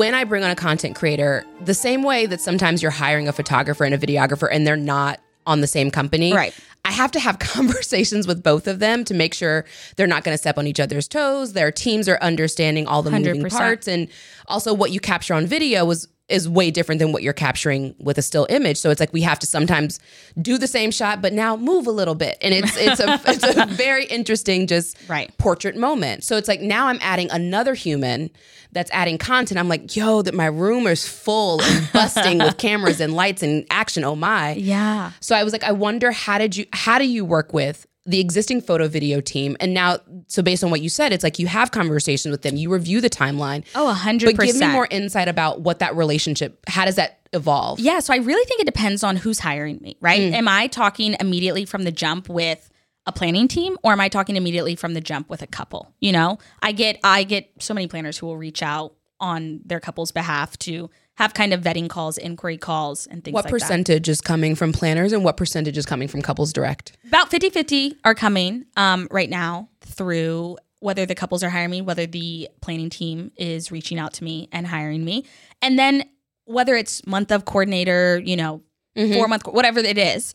[0.00, 3.32] when I bring on a content creator, the same way that sometimes you're hiring a
[3.32, 6.32] photographer and a videographer and they're not on the same company.
[6.32, 6.54] Right.
[6.84, 9.64] I have to have conversations with both of them to make sure
[9.96, 11.52] they're not going to step on each other's toes.
[11.52, 13.50] Their teams are understanding all the moving 100%.
[13.50, 14.08] parts and
[14.46, 18.18] also what you capture on video was is way different than what you're capturing with
[18.18, 18.78] a still image.
[18.78, 19.98] So it's like we have to sometimes
[20.40, 22.38] do the same shot but now move a little bit.
[22.40, 25.36] And it's it's a it's a very interesting just Right.
[25.38, 26.24] portrait moment.
[26.24, 28.30] So it's like now I'm adding another human
[28.72, 29.58] that's adding content.
[29.58, 33.66] I'm like, yo, that my room is full and busting with cameras and lights and
[33.70, 34.04] action.
[34.04, 34.52] Oh my.
[34.52, 35.10] Yeah.
[35.20, 38.20] So I was like, I wonder how did you how do you work with the
[38.20, 39.56] existing photo video team?
[39.60, 42.56] And now, so based on what you said, it's like you have conversations with them,
[42.56, 43.64] you review the timeline.
[43.74, 47.20] Oh, a hundred But give me more insight about what that relationship, how does that
[47.32, 47.80] evolve?
[47.80, 50.20] Yeah, so I really think it depends on who's hiring me, right?
[50.20, 50.32] Mm.
[50.32, 52.70] Am I talking immediately from the jump with
[53.06, 55.92] a planning team or am I talking immediately from the jump with a couple?
[56.00, 59.80] You know, I get I get so many planners who will reach out on their
[59.80, 64.08] couple's behalf to have kind of vetting calls, inquiry calls and things What like percentage
[64.08, 66.96] is coming from planners and what percentage is coming from couples direct?
[67.06, 72.06] About 50-50 are coming um, right now through whether the couples are hiring me, whether
[72.06, 75.26] the planning team is reaching out to me and hiring me.
[75.60, 76.04] And then
[76.46, 78.62] whether it's month of coordinator, you know,
[78.96, 80.34] four month, whatever it is,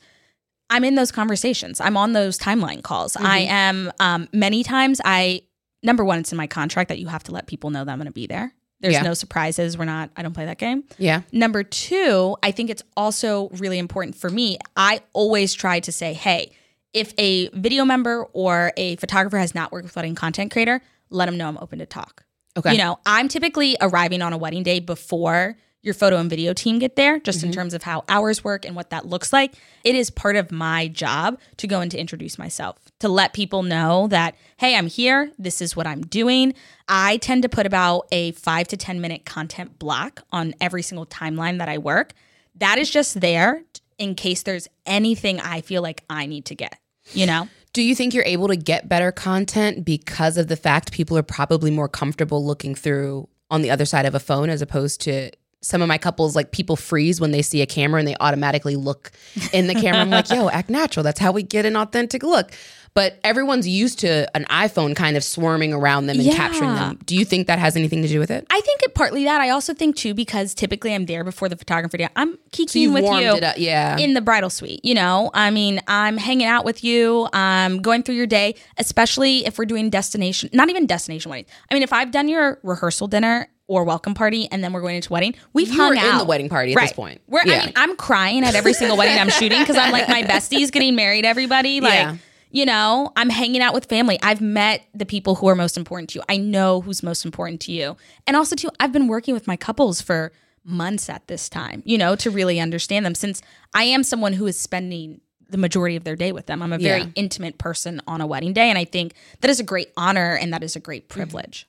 [0.70, 1.82] I'm in those conversations.
[1.82, 3.16] I'm on those timeline calls.
[3.16, 5.02] I am um, many times.
[5.04, 5.42] I
[5.82, 7.98] number one, it's in my contract that you have to let people know that I'm
[7.98, 8.54] going to be there.
[8.82, 9.04] There's Yeah.
[9.04, 9.78] no surprises.
[9.78, 10.10] We're not.
[10.18, 10.84] I don't play that game.
[10.98, 11.22] Yeah.
[11.32, 14.58] Number two, I think it's also really important for me.
[14.76, 16.52] I always try to say, hey,
[16.94, 21.26] if a video member or a photographer has not worked with wedding content creator, let
[21.26, 22.24] them know I'm open to talk.
[22.58, 22.72] Okay.
[22.74, 26.80] You know, I'm typically arriving on a wedding day before your photo and video team
[26.80, 27.48] get there, just Mm-hmm.
[27.48, 29.54] in terms of how hours work and what that looks like.
[29.84, 33.62] It is part of my job to go and to introduce myself, to let people
[33.64, 35.32] know that, hey, I'm here.
[35.38, 36.54] This is what I'm doing.
[36.88, 41.06] I tend to put about a five to 10 minute content block on every single
[41.06, 42.14] timeline that I work.
[42.56, 43.62] That is just there
[43.98, 46.78] in case there's anything I feel like I need to get,
[47.14, 47.48] you know?
[47.74, 51.24] Do you think you're able to get better content because of the fact people are
[51.24, 55.30] probably more comfortable looking through on the other side of a phone as opposed to
[55.62, 58.76] some of my couples like people freeze when they see a camera and they automatically
[58.76, 59.12] look
[59.52, 60.02] in the camera.
[60.02, 61.04] I'm like, yo, act natural.
[61.04, 62.52] That's how we get an authentic look.
[62.96, 66.98] But everyone's used to an iPhone kind of swarming around them and capturing them.
[67.06, 68.48] Do you think that has anything to do with it?
[68.50, 69.42] I think it partly that.
[69.42, 71.98] I also think too because typically I'm there before the photographer.
[72.16, 73.98] I'm kicking you've with you yeah.
[73.98, 74.80] in the bridal suite.
[74.86, 77.28] You know, I mean, I'm hanging out with you.
[77.34, 81.48] I'm going through your day, especially if we're doing destination, not even destination wedding.
[81.70, 84.96] I mean, if I've done your rehearsal dinner or welcome party and then we're going
[84.96, 87.22] into wedding, we've You hung out in the wedding party at this point.
[87.28, 87.62] We're, Yeah.
[87.62, 90.72] I mean, I'm crying at every single wedding I'm shooting because I'm like my besties
[90.72, 91.26] getting married.
[91.26, 91.94] Everybody like.
[91.94, 92.18] Yeah.
[92.52, 94.18] You know, I'm hanging out with family.
[94.24, 96.24] I've met the people who are most important to you.
[96.30, 97.98] I know who's most important to you.
[98.28, 100.32] And also, too, I've been working with my couples for
[100.64, 103.42] months at this time, you know, to really understand them since
[103.74, 106.62] I am someone who is spending the majority of their day with them.
[106.62, 107.10] I'm a very Yeah.
[107.16, 108.70] intimate person on a wedding day.
[108.70, 111.18] And I think that is a great honor and that is a great mm-hmm.
[111.20, 111.68] privilege.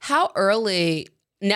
[0.00, 1.08] How early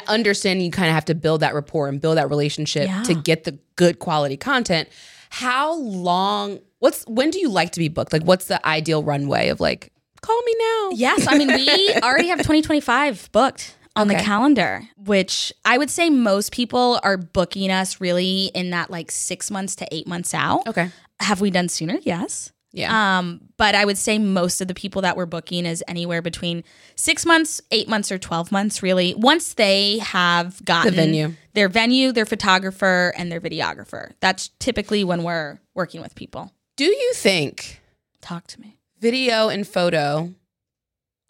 [0.06, 3.02] understanding you kind of have to build that rapport and build that relationship Yeah.
[3.04, 4.88] to get the good quality content.
[5.30, 8.12] How long what's when do you like to be booked?
[8.12, 10.90] Like what's the ideal runway of like call me now?
[10.94, 16.08] Yes, I mean we already have 2025 booked on the calendar, which I would say
[16.10, 20.66] most people are booking us really in that like 6 months to 8 months out.
[20.66, 20.90] Okay.
[21.20, 21.98] Have we done sooner?
[22.02, 22.52] Yes.
[22.72, 23.18] Yeah.
[23.18, 26.64] Um, but I would say most of the people that we're booking is anywhere between
[26.96, 29.14] six months, eight months, or 12 months, really.
[29.14, 31.34] Once they have gotten venue.
[31.52, 34.12] their venue, their photographer, and their videographer.
[34.20, 36.52] That's typically when we're working with people.
[36.76, 37.80] do you think
[38.22, 38.78] Talk to me.
[39.00, 40.32] video and photo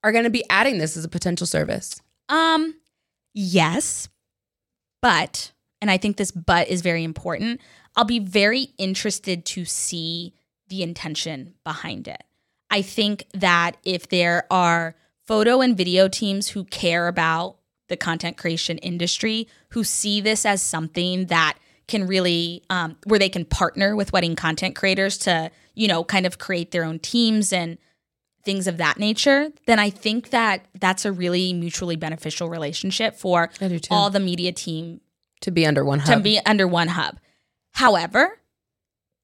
[0.05, 2.00] are going to be adding this as a potential service?
[2.28, 2.74] Um,
[3.35, 4.09] yes,
[5.00, 7.61] but, and I think this but is very important.
[7.96, 10.35] I'll be very interested to see
[10.73, 12.25] the intention behind it.
[12.71, 17.59] I think that if there are photo and video teams who care about
[17.89, 21.59] the content creation industry, who see this as something that
[21.89, 26.25] can really, um, where they can partner with wedding content creators to, you know, kind
[26.25, 27.77] of create their own teams and
[28.43, 33.51] things of that nature, then I think that that's a really mutually beneficial relationship for
[33.61, 33.93] I do too.
[33.93, 35.03] all the media team
[35.43, 36.17] to be under one hub.
[36.17, 37.19] to be under one hub.
[37.73, 38.39] However,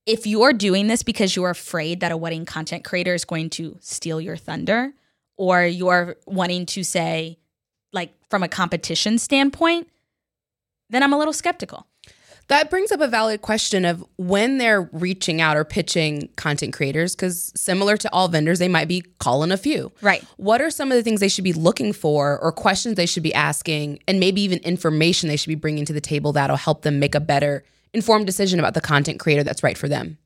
[0.08, 3.76] if you're doing this because you're afraid that a wedding content creator is going to
[3.80, 4.92] steal your thunder,
[5.36, 7.38] or you're wanting to say,
[7.92, 9.86] like, from a competition standpoint,
[10.90, 11.86] then I'm a little skeptical.
[12.48, 17.14] That brings up a valid question of when they're reaching out or pitching content creators,
[17.14, 19.92] because similar to all vendors, they might be calling a few.
[20.00, 20.24] Right.
[20.38, 23.22] What are some of the things they should be looking for or questions they should
[23.22, 26.80] be asking, and maybe even information they should be bringing to the table that'll help
[26.80, 30.18] them make a better informed decision about the content creator that's right for them?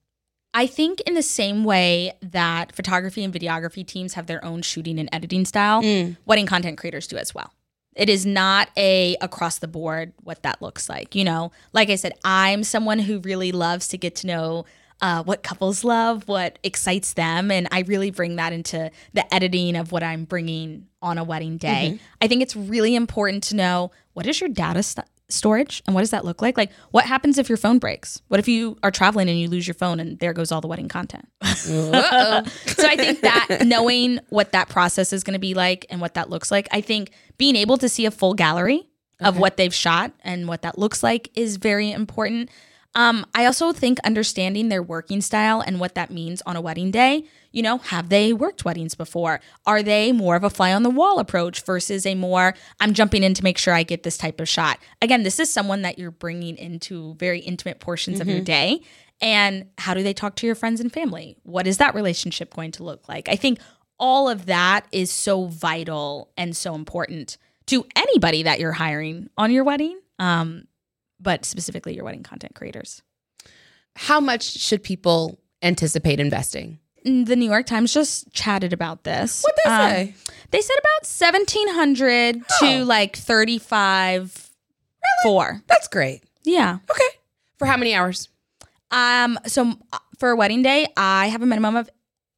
[0.54, 4.98] I think in the same way that photography and videography teams have their own shooting
[4.98, 5.80] and editing style,
[6.26, 7.52] wedding content creators do as well.
[7.94, 11.14] It is not a across the board what that looks like.
[11.14, 14.64] You know, like I said, I'm someone who really loves to get to know
[15.00, 19.74] uh, what couples love, what excites them, and I really bring that into the editing
[19.76, 21.98] of what I'm bringing on a wedding day.
[22.20, 26.02] I think it's really important to know what is your data st- storage and what
[26.02, 26.56] does that look like?
[26.56, 28.20] Like, what happens if your phone breaks?
[28.28, 30.68] What if you are traveling and you lose your phone and there goes all the
[30.68, 31.26] wedding content?
[32.66, 36.14] So I think that knowing what that process is going to be like and what
[36.14, 38.88] that looks like, I think being able to see a full gallery
[39.20, 42.50] of what they've shot and what that looks like is very important.
[42.94, 46.90] Um, I also think understanding their working style and what that means on a wedding
[46.90, 47.24] day.
[47.50, 49.40] You know, have they worked weddings before?
[49.66, 53.22] Are they more of a fly on the wall approach versus a more, I'm jumping
[53.22, 54.78] in to make sure I get this type of shot?
[55.00, 58.82] Again, this is someone that you're bringing into very intimate portions of your day.
[59.20, 61.36] And how do they talk to your friends and family?
[61.44, 63.28] What is that relationship going to look like?
[63.28, 63.60] I think
[63.98, 69.52] all of that is so vital and so important to anybody that you're hiring on
[69.52, 70.00] your wedding.
[70.18, 70.64] Um,
[71.22, 73.02] but specifically your wedding content creators.
[73.96, 76.78] How much should people anticipate investing?
[77.06, 79.42] Mm, The New York Times just chatted about this.
[79.42, 80.14] What they Um, say?
[80.50, 82.58] They said about seventeen hundred Oh.
[82.78, 84.50] to like thirty five.
[85.02, 85.22] Really?
[85.32, 85.62] Four.
[85.66, 86.22] That's great.
[86.44, 86.78] Yeah.
[86.90, 87.18] Okay.
[87.58, 88.28] For how many hours?
[88.90, 89.38] Um.
[89.46, 91.90] So uh, for a wedding day, I have a minimum of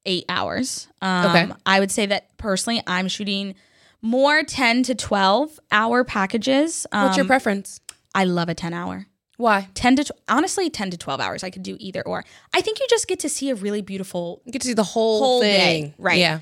[0.07, 0.89] eight hours.
[1.03, 1.53] Um, Okay.
[1.67, 3.55] I would say that personally, I'm shooting
[4.03, 6.87] more ten to twelve hour packages.
[6.91, 7.81] What's your Um, preference?
[8.15, 9.07] I love a ten hour.
[9.37, 9.69] Why?
[9.75, 12.25] 10 to tw- honestly 10 to 12 hours i could do either or
[12.55, 14.85] i think you just get to see a really beautiful You get to see the
[14.85, 15.95] whole, Whole day, thing.
[15.99, 16.19] right.
[16.21, 16.39] Yeah.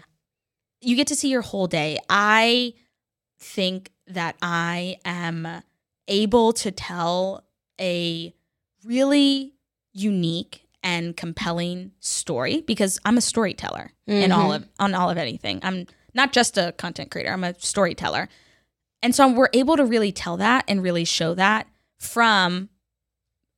[0.83, 2.75] you get to see your whole day i
[3.41, 5.63] think that i am
[6.07, 7.45] able to tell
[7.81, 8.35] a
[8.85, 9.55] really
[9.95, 14.65] unique and compelling story because i'm a storyteller in all mm-hmm.
[14.65, 18.29] of on all of anything i'm not just a content creator i'm a storyteller
[19.03, 21.67] and so we're able to really tell that and really show that
[21.99, 22.69] from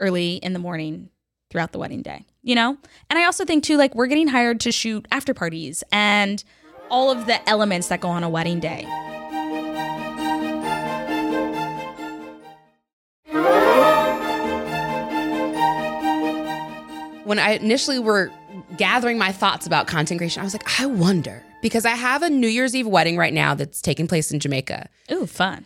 [0.00, 1.10] early in the morning
[1.50, 2.76] throughout the wedding day, you know?
[3.10, 6.42] And I also think too, like we're getting hired to shoot after parties and
[6.90, 8.86] all of the elements that go on a wedding day.
[17.24, 18.30] when I initially were
[18.76, 22.28] gathering my thoughts about content creation, I was like, I wonder because I have a
[22.28, 24.90] New Year's Eve wedding right now that's taking place in Jamaica.
[25.10, 25.64] Ooh, fun.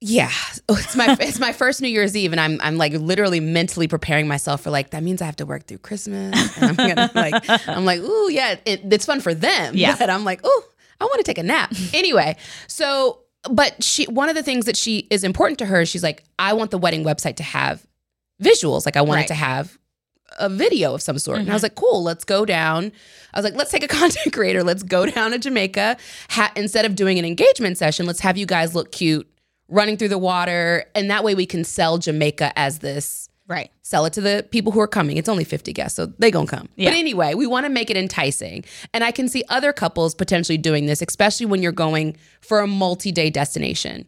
[0.00, 0.30] Yeah,
[0.68, 3.88] Oh, it's my it's my first New Year's Eve, and I'm I'm like literally mentally
[3.88, 7.10] preparing myself for like that means I have to work through Christmas, and I'm gonna
[7.14, 9.96] like I'm like ooh yeah, it, it's fun for them, Yeah.
[9.98, 10.62] but I'm like ooh
[11.00, 12.36] I want to take a nap anyway.
[12.68, 13.20] So,
[13.50, 16.22] but she one of the things that she is important to her, is she's like
[16.38, 17.84] I want the wedding website to have
[18.42, 19.24] visuals, like I want Right.
[19.24, 19.76] it to have
[20.38, 21.38] a video of some sort.
[21.38, 21.66] And I was mm-hmm.
[21.66, 22.92] like, cool, let's go down.
[23.32, 24.62] I was like, let's take a content creator.
[24.62, 25.96] Let's go down to Jamaica.
[26.30, 29.28] Ha- instead of doing an engagement session, let's have you guys look cute
[29.68, 30.84] running through the water.
[30.94, 33.70] And that way we can sell Jamaica as this, Right.
[33.82, 35.16] sell it to the people who are coming.
[35.16, 36.68] It's only 50 guests, so they gonna come.
[36.76, 36.90] Yeah.
[36.90, 38.64] But anyway, we wanna make it enticing.
[38.92, 42.66] And I can see other couples potentially doing this, especially when you're going for a
[42.66, 44.06] multi-day destination.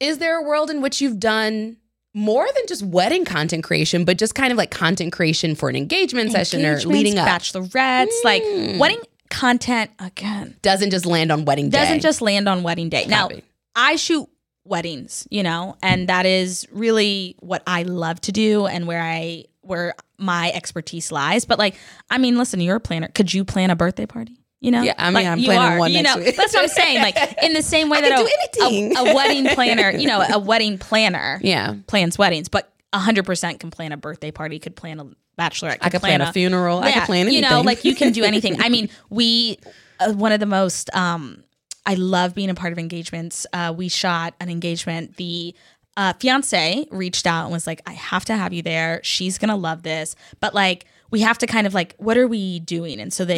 [0.00, 1.76] Is there a world in which you've done
[2.14, 5.76] more than just wedding content creation, but just kind of like content creation for an
[5.76, 7.26] engagement session or leading up?
[7.28, 8.78] bachelorettes, like Mm.
[8.78, 11.78] wedding content again Doesn't just land on wedding day.
[11.78, 13.06] doesn't just land on wedding day.
[13.06, 13.30] Now,
[13.74, 14.28] I shoot
[14.64, 19.44] weddings, you know, and that is really what I love to do and where I
[19.62, 21.44] where my expertise lies.
[21.44, 21.76] But like,
[22.10, 23.08] I mean, listen, you're a planner.
[23.08, 24.36] Could you plan a birthday party?
[24.62, 26.36] You know, Yeah, I mean, Like, I'm planning are, one You next know, week.
[26.36, 27.02] that's what I'm saying.
[27.02, 30.78] Like, in the same way that a, a, a wedding planner, you know, a wedding
[30.78, 31.74] planner yeah.
[31.88, 35.04] plans weddings, but 100% can plan a birthday party, could plan a
[35.38, 36.78] bachelorette, I could plan a funeral.
[36.78, 37.42] I could plan anything.
[37.42, 38.60] you know, like you can do anything.
[38.62, 39.58] I mean, we
[39.98, 41.42] uh, one of the most um
[41.84, 43.46] I love being a part of engagements.
[43.52, 45.16] Uh we shot an engagement.
[45.16, 45.54] The
[45.96, 49.00] uh fiance reached out and was like, "I have to have you there.
[49.02, 52.26] She's going to love this." But like we have to kind of like what are
[52.26, 53.36] we doing and so they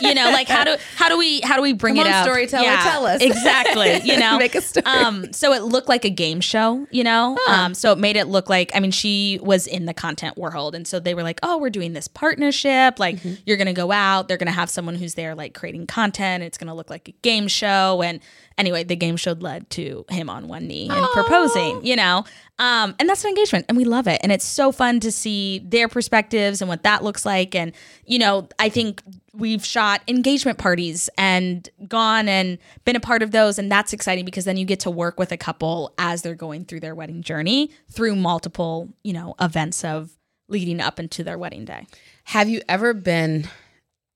[0.00, 2.14] you know like how do how do we how do we bring Come it on,
[2.16, 3.20] up storyteller, tell us.
[3.20, 4.84] exactly you know Make a story.
[4.86, 8.26] um so it looked like a game show you know um so it made it
[8.28, 11.40] look like i mean she was in the content world and so they were like
[11.42, 13.34] oh we're doing this partnership like Mm-hmm.
[13.46, 16.74] you're gonna go out they're gonna have someone who's there like creating content it's gonna
[16.74, 18.20] look like a game show and
[18.58, 22.24] anyway the game show led to him on one knee and proposing you know?
[22.58, 25.60] Um, and that's an engagement and we love it and it's so fun to see
[25.60, 27.72] their perspectives and what that looks like and
[28.06, 29.02] you know i think
[29.34, 34.24] we've shot engagement parties and gone and been a part of those and that's exciting
[34.24, 37.22] because then you get to work with a couple as they're going through their wedding
[37.22, 40.16] journey through multiple you know events of
[40.48, 41.86] leading up into their wedding day.
[42.24, 43.48] Have you ever been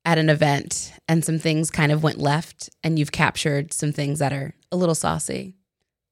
[0.05, 4.19] at an event and some things kind of went left and you've captured some things
[4.19, 5.55] that are a little saucy?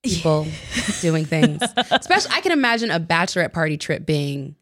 [0.04, 0.48] People
[1.02, 1.62] doing things.
[1.92, 4.56] Especially, I can imagine a bachelorette party trip being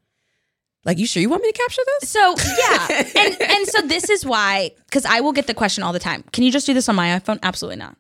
[0.86, 2.10] like, you sure you want me to capture this?
[2.10, 5.94] So yeah, and and so this is why because I will get the question all
[5.94, 6.24] the time.
[6.32, 7.40] Can you just do this on my iPhone?
[7.44, 7.98] Absolutely not,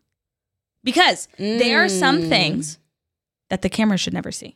[0.83, 2.29] because there are some Mm.
[2.29, 2.79] things
[3.49, 4.55] that the camera should never see.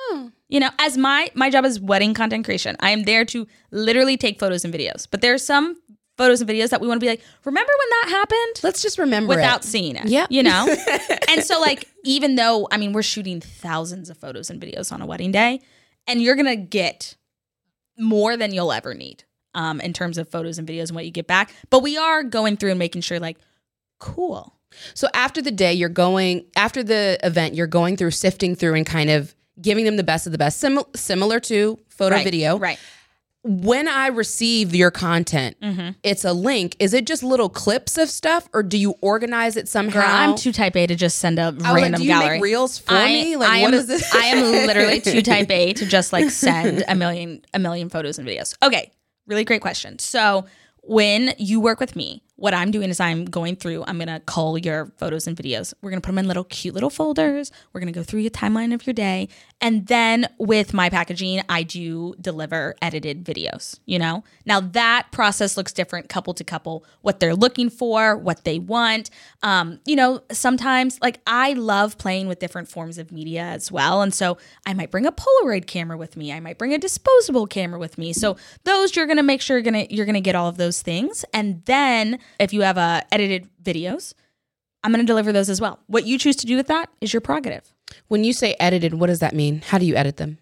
[0.00, 0.30] Oh.
[0.48, 4.16] You know, as my my job is wedding content creation, I am there to literally
[4.16, 5.06] take photos and videos.
[5.10, 5.76] But there are some
[6.20, 8.60] photos and videos that we want to be like, remember when that happened?
[8.62, 9.68] Let's just remember Without it.
[9.68, 10.66] seeing it, Yeah, you know.
[11.28, 15.00] and so, like, even though I mean, we're shooting thousands of photos and videos on
[15.00, 15.60] a wedding day,
[16.06, 17.16] and you're gonna get
[17.98, 21.10] more than you'll ever need um, in terms of photos and videos and what you
[21.10, 21.52] get back.
[21.70, 23.38] But we are going through and making sure, like,
[23.98, 24.54] cool.
[24.94, 28.86] So after the day, you're going after the event, you're going through sifting through and
[28.86, 32.56] kind of giving them the best of the best, Sim- similar to photo Right, video.
[32.58, 32.78] right?
[33.42, 35.90] When I receive your content, Mm-hmm.
[36.02, 36.76] it's a link.
[36.78, 40.00] Is it just little clips of stuff, or do you organize it somehow?
[40.00, 42.12] Girl, I'm too type A to just send a I was like, random do you
[42.12, 42.30] gallery.
[42.36, 43.36] make reels for I, me?
[43.36, 44.14] Like, I what am, is this?
[44.14, 48.18] I am literally too type A to just like send a million a million photos
[48.18, 48.54] and videos.
[48.62, 48.90] Okay,
[49.26, 49.98] really great question.
[49.98, 50.44] So
[50.82, 54.56] when you work with me, what I'm doing is I'm going through, I'm gonna cull
[54.56, 55.74] your photos and videos.
[55.82, 57.52] We're gonna put them in little cute little folders.
[57.72, 59.28] We're gonna go through your timeline of your day.
[59.60, 64.24] And then with my packaging, I do deliver edited videos, you know?
[64.46, 69.10] Now that process looks different couple to couple, what they're looking for, what they want.
[69.42, 74.00] Um, you know, sometimes like I love playing with different forms of media as well.
[74.00, 76.32] And so I might bring a Polaroid camera with me.
[76.32, 78.14] I might bring a disposable camera with me.
[78.14, 81.22] So those you're gonna make sure you're gonna you're gonna get all of those things.
[81.34, 84.14] And then if you have uh, edited videos,
[84.82, 85.78] I'm gonna deliver those as well.
[85.86, 87.74] What you choose to do with that is your prerogative.
[88.08, 89.62] when you say edited, what does that mean?
[89.66, 90.38] How do you edit them?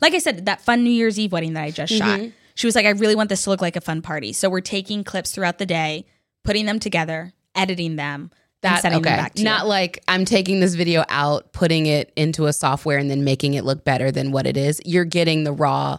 [0.00, 2.28] like I said, that fun New Year's Eve wedding that I just shot, Mm-hmm.
[2.54, 4.32] she was like, I really want this to look like a fun party.
[4.32, 6.06] So we're taking clips throughout the day,
[6.42, 8.32] putting them together, editing them, and
[8.62, 9.10] That sending okay?
[9.10, 9.68] them back to Not you.
[9.68, 13.64] like I'm taking this video out, putting it into a software, and then making it
[13.64, 14.80] look better than what it is.
[14.86, 15.98] You're getting the raw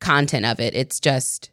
[0.00, 0.74] content of it.
[0.76, 1.49] It's just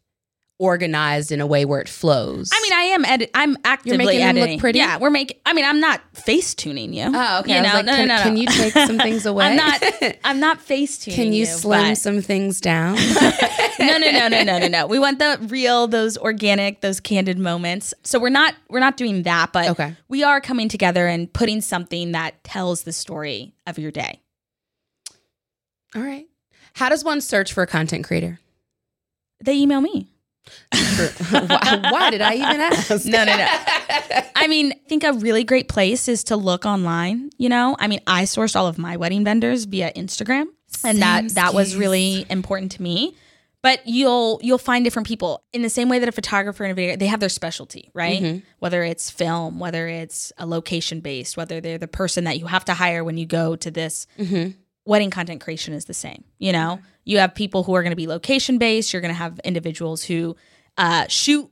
[0.60, 2.49] organized in a way where it flows.
[2.53, 3.30] I mean, I am edit.
[3.36, 4.80] I'm actively You're making them look pretty?
[4.80, 5.38] Yeah, we're making.
[5.45, 7.03] I mean, I'm not face tuning you.
[7.14, 7.51] Oh, okay.
[7.53, 9.45] You I was know, like, no, can, no, no, can you take some things away?
[9.45, 9.84] I'm not.
[10.24, 11.16] I'm not face tuning.
[11.20, 12.95] Can you slim but- some things down?
[13.80, 14.88] no, no, no, no, no, no, no.
[14.88, 17.93] We want the real, those organic, those candid moments.
[18.03, 19.95] So we're not we're not doing that, but Okay.
[20.08, 24.22] we are coming together and putting something that tells the story of your day.
[25.95, 26.26] All right.
[26.74, 28.39] How does one search for a content creator?
[29.43, 30.10] They email me.
[30.71, 33.05] why, why did I even ask?
[33.05, 33.47] No, no, no.
[34.35, 37.29] I mean, I think a really great place is to look online.
[37.37, 40.45] You know, I mean, I sourced all of my wedding vendors via Instagram,
[40.83, 43.15] and that that was really important to me.
[43.63, 46.75] But you'll you'll find different people in the same way that a photographer and a
[46.75, 48.21] video they have their specialty, right?
[48.21, 48.39] Mm-hmm.
[48.59, 52.65] Whether it's film, whether it's a location based, whether they're the person that you have
[52.65, 54.55] to hire when you go to this Mhm.
[54.88, 56.23] Wedding content creation is the same.
[56.39, 58.93] You know, you have people who are going to be location based.
[58.93, 60.35] You're going to have individuals who
[60.77, 61.49] uh, shoot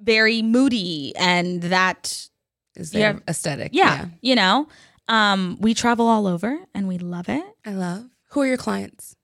[0.00, 2.28] very moody, and that
[2.76, 3.18] Is their Yeah.
[3.28, 3.70] aesthetic?
[3.74, 4.68] yeah, you know,
[5.08, 7.44] um, we travel all over and we love it.
[7.66, 8.04] I love.
[8.30, 9.16] Who are your clients?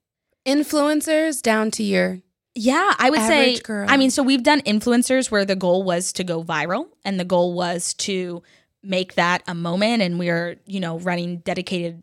[0.46, 2.20] Influencers down to your.
[2.54, 3.50] Yeah, I would say.
[3.50, 3.86] Average girl.
[3.88, 7.24] I mean, so we've done influencers where the goal was to go viral, and the
[7.24, 8.42] goal was to
[8.82, 12.02] make that a moment, and we're you know running dedicated,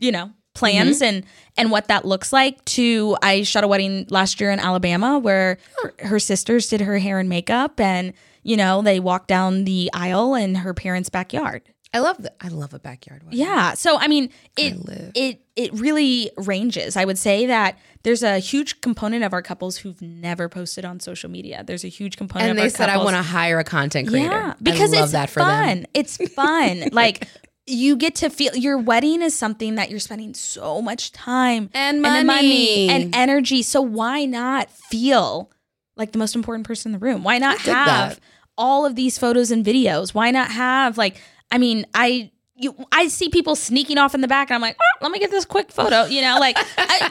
[0.00, 1.16] you know, plans mm-hmm.
[1.16, 2.64] and and what that looks like.
[2.66, 6.98] To I shot a wedding last year in Alabama where her, her sisters did her
[6.98, 11.62] hair and makeup, and you know they walked down the aisle in her parents' backyard.
[11.94, 12.36] I love that.
[12.40, 13.38] I love a backyard wedding.
[13.38, 13.72] Yeah.
[13.72, 15.12] So I mean, it live.
[15.14, 16.96] it it really ranges.
[16.96, 21.00] I would say that there's a huge component of our couples who've never posted on
[21.00, 21.64] social media.
[21.66, 24.28] There's a huge component And of they said I want to hire a content creator.
[24.28, 25.66] Yeah, because I love it's that for fun.
[25.66, 25.86] them.
[25.94, 26.84] It's fun.
[26.92, 27.26] like
[27.68, 32.04] you get to feel your wedding is something that you're spending so much time And
[32.04, 32.88] and money.
[32.88, 33.62] and energy.
[33.62, 35.50] So why not feel
[35.96, 37.22] like the most important person in the room?
[37.24, 38.20] Why not have that.
[38.56, 40.14] all of these photos and videos?
[40.14, 44.28] Why not have like I mean, I you I see people sneaking off in the
[44.28, 47.08] back and I'm like, oh, let me get this quick photo, you know, like I,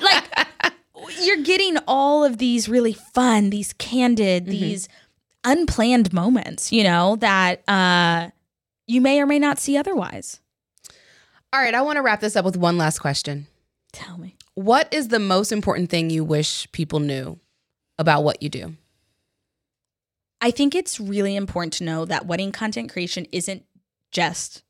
[0.63, 0.73] like
[1.21, 4.51] you're getting all of these really fun, these candid, Mm-hmm.
[4.51, 4.89] these
[5.43, 8.29] unplanned moments, you know, that uh
[8.87, 10.39] you may or may not see otherwise.
[11.53, 13.47] All right, I want to wrap this up with one last question.
[13.93, 14.35] Tell me.
[14.55, 17.39] What is the most important thing you wish people knew
[17.97, 18.75] about what you do?
[20.41, 23.63] I think it's really important to know that wedding content creation isn't
[24.11, 24.63] just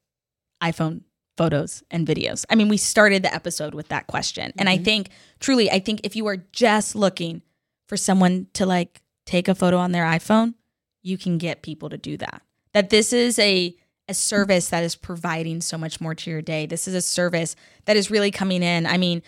[0.62, 1.02] iPhone
[1.36, 2.46] photos and videos.
[2.50, 4.54] I mean, we started the episode with that question.
[4.58, 4.84] And I mm-hmm.
[4.84, 5.10] think
[5.40, 7.42] truly, I think if you are just looking
[7.88, 10.56] for someone to like take a photo on their iPhone,
[11.02, 12.42] you can get people to do that.
[12.74, 13.76] That this is a
[14.08, 16.66] a service that is providing so much more to your day.
[16.66, 17.56] This is a service
[17.86, 18.86] that is really coming in.
[18.86, 19.22] I mean,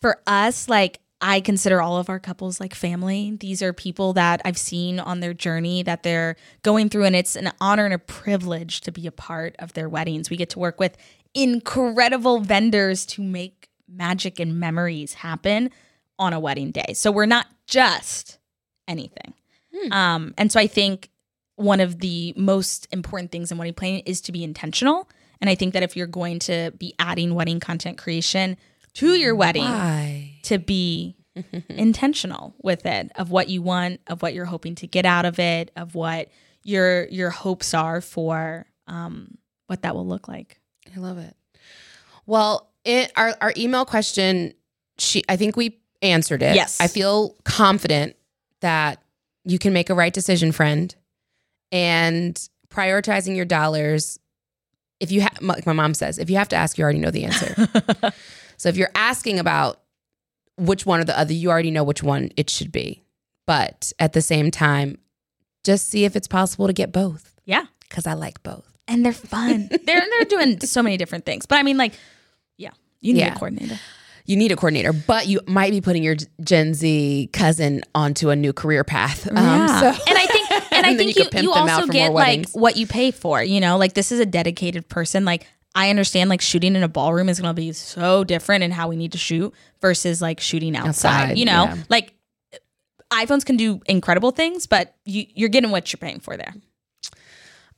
[0.00, 3.36] for us, like I consider all of our couples like family.
[3.40, 7.36] These are people that I've seen on their journey that they're going through, and it's
[7.36, 10.28] an honor and a privilege to be a part of their weddings.
[10.28, 10.96] We get to work with
[11.32, 15.70] incredible vendors to make magic and memories happen
[16.18, 16.92] on a wedding day.
[16.94, 18.38] So we're not just
[18.86, 19.34] anything.
[19.92, 21.08] Um, and so I think
[21.56, 25.08] one of the most important things in wedding planning is to be intentional.
[25.40, 28.56] And I think that if you're going to be adding wedding content creation
[28.94, 30.32] to your wedding, Why?
[30.44, 31.16] to be
[31.68, 35.40] intentional with it of what you want of what you're hoping to get out of
[35.40, 36.28] it of what
[36.62, 39.36] your your hopes are for um
[39.66, 40.60] what that will look like
[40.94, 41.34] I love it.
[42.26, 44.54] Well, it our our email question,
[44.98, 46.54] she I think we answered it.
[46.54, 46.80] Yes.
[46.80, 48.16] I feel confident
[48.60, 49.02] that
[49.44, 50.94] you can make a right decision, friend,
[51.72, 54.18] and prioritizing your dollars.
[55.00, 57.10] If you have, like my mom says, if you have to ask, you already know
[57.10, 57.68] the answer.
[58.56, 59.80] so if you're asking about
[60.56, 63.02] which one or the other, you already know which one it should be.
[63.46, 64.98] But at the same time,
[65.64, 68.66] just see if it's possible to get both yeah because I like both.
[68.88, 71.94] and they're fun they're they're doing so many different things but i mean like
[72.58, 73.34] yeah you need Yeah.
[73.34, 73.78] a coordinator
[74.26, 78.36] you need a coordinator, but you might be putting your Gen Z cousin onto a
[78.36, 79.26] new career path.
[79.30, 79.80] Um, Yeah.
[79.92, 80.04] so-
[80.84, 82.08] and I think I then think you you, pimp you them out also for get
[82.08, 82.52] more like weddings.
[82.54, 83.42] what you pay for.
[83.42, 85.24] You know, like this is a dedicated person.
[85.24, 88.88] Like I understand like shooting in a ballroom is gonna be so different in how
[88.88, 90.88] we need to shoot versus like shooting outside.
[90.88, 91.76] Outside, you know, yeah.
[91.88, 92.14] like
[93.10, 96.54] iPhones can do incredible things, but you, you're getting what you're paying for there.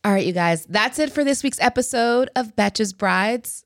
[0.04, 3.64] all right, you guys, that's it for this week's episode of Betches Brides.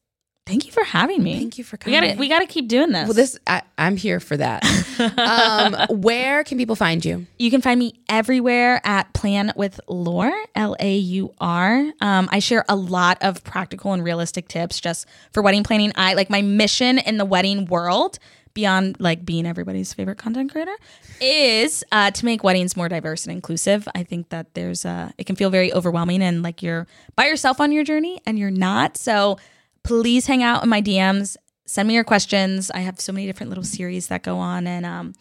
[0.51, 1.39] Thank you for having me.
[1.39, 2.01] Thank you for We coming.
[2.11, 3.05] gotta we gotta keep doing this.
[3.05, 4.65] well, this I, I'm here for that.
[5.89, 7.27] um, where can people find you?
[7.39, 11.93] You can find me everywhere at Plan with Laur, L A U R.
[12.01, 15.93] Um, I share a lot of practical and realistic tips just for wedding planning.
[15.95, 18.19] I like my mission in the wedding world
[18.53, 20.75] beyond like being everybody's favorite content creator
[21.21, 23.87] is uh, to make weddings more diverse and inclusive.
[23.95, 27.61] I think that there's uh, it can feel very overwhelming and like you're by yourself
[27.61, 28.97] on your journey and you're not.
[28.97, 29.39] So
[29.83, 31.37] please hang out in my DMs.
[31.66, 32.70] Send me your questions.
[32.70, 35.14] I have so many different little series that go on and um,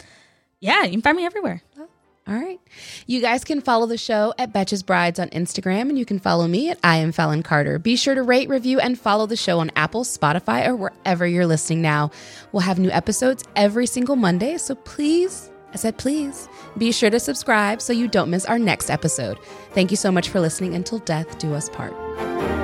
[0.59, 1.61] yeah, you can find me everywhere.
[2.29, 2.59] All right.
[3.07, 6.47] You guys can follow the show at Betches Brides on Instagram, and you can follow
[6.47, 7.79] me at I am Fallon Carter.
[7.79, 11.47] Be sure to rate, review, and follow the show on Apple, Spotify, or wherever you're
[11.47, 12.11] listening now.
[12.51, 16.47] We'll have new episodes every single Monday, so please, I said please,
[16.77, 19.39] be sure to subscribe so you don't miss our next episode.
[19.71, 20.75] Thank you so much for listening.
[20.75, 22.58] Until death do us part.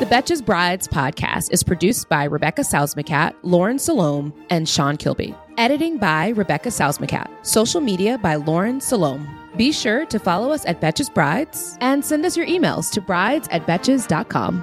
[0.00, 5.34] The Betches Brides podcast is produced by Rebecca Salzmacat, Lauren Salome, and Sean Kilby.
[5.58, 7.28] Editing by Rebecca Salzmacat.
[7.44, 9.28] Social media by Lauren Salome.
[9.58, 13.46] Be sure to follow us at Betches Brides and send us your emails to brides
[13.50, 14.62] at betches.com.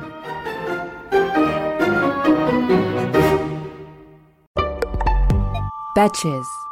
[5.95, 6.66] Betches.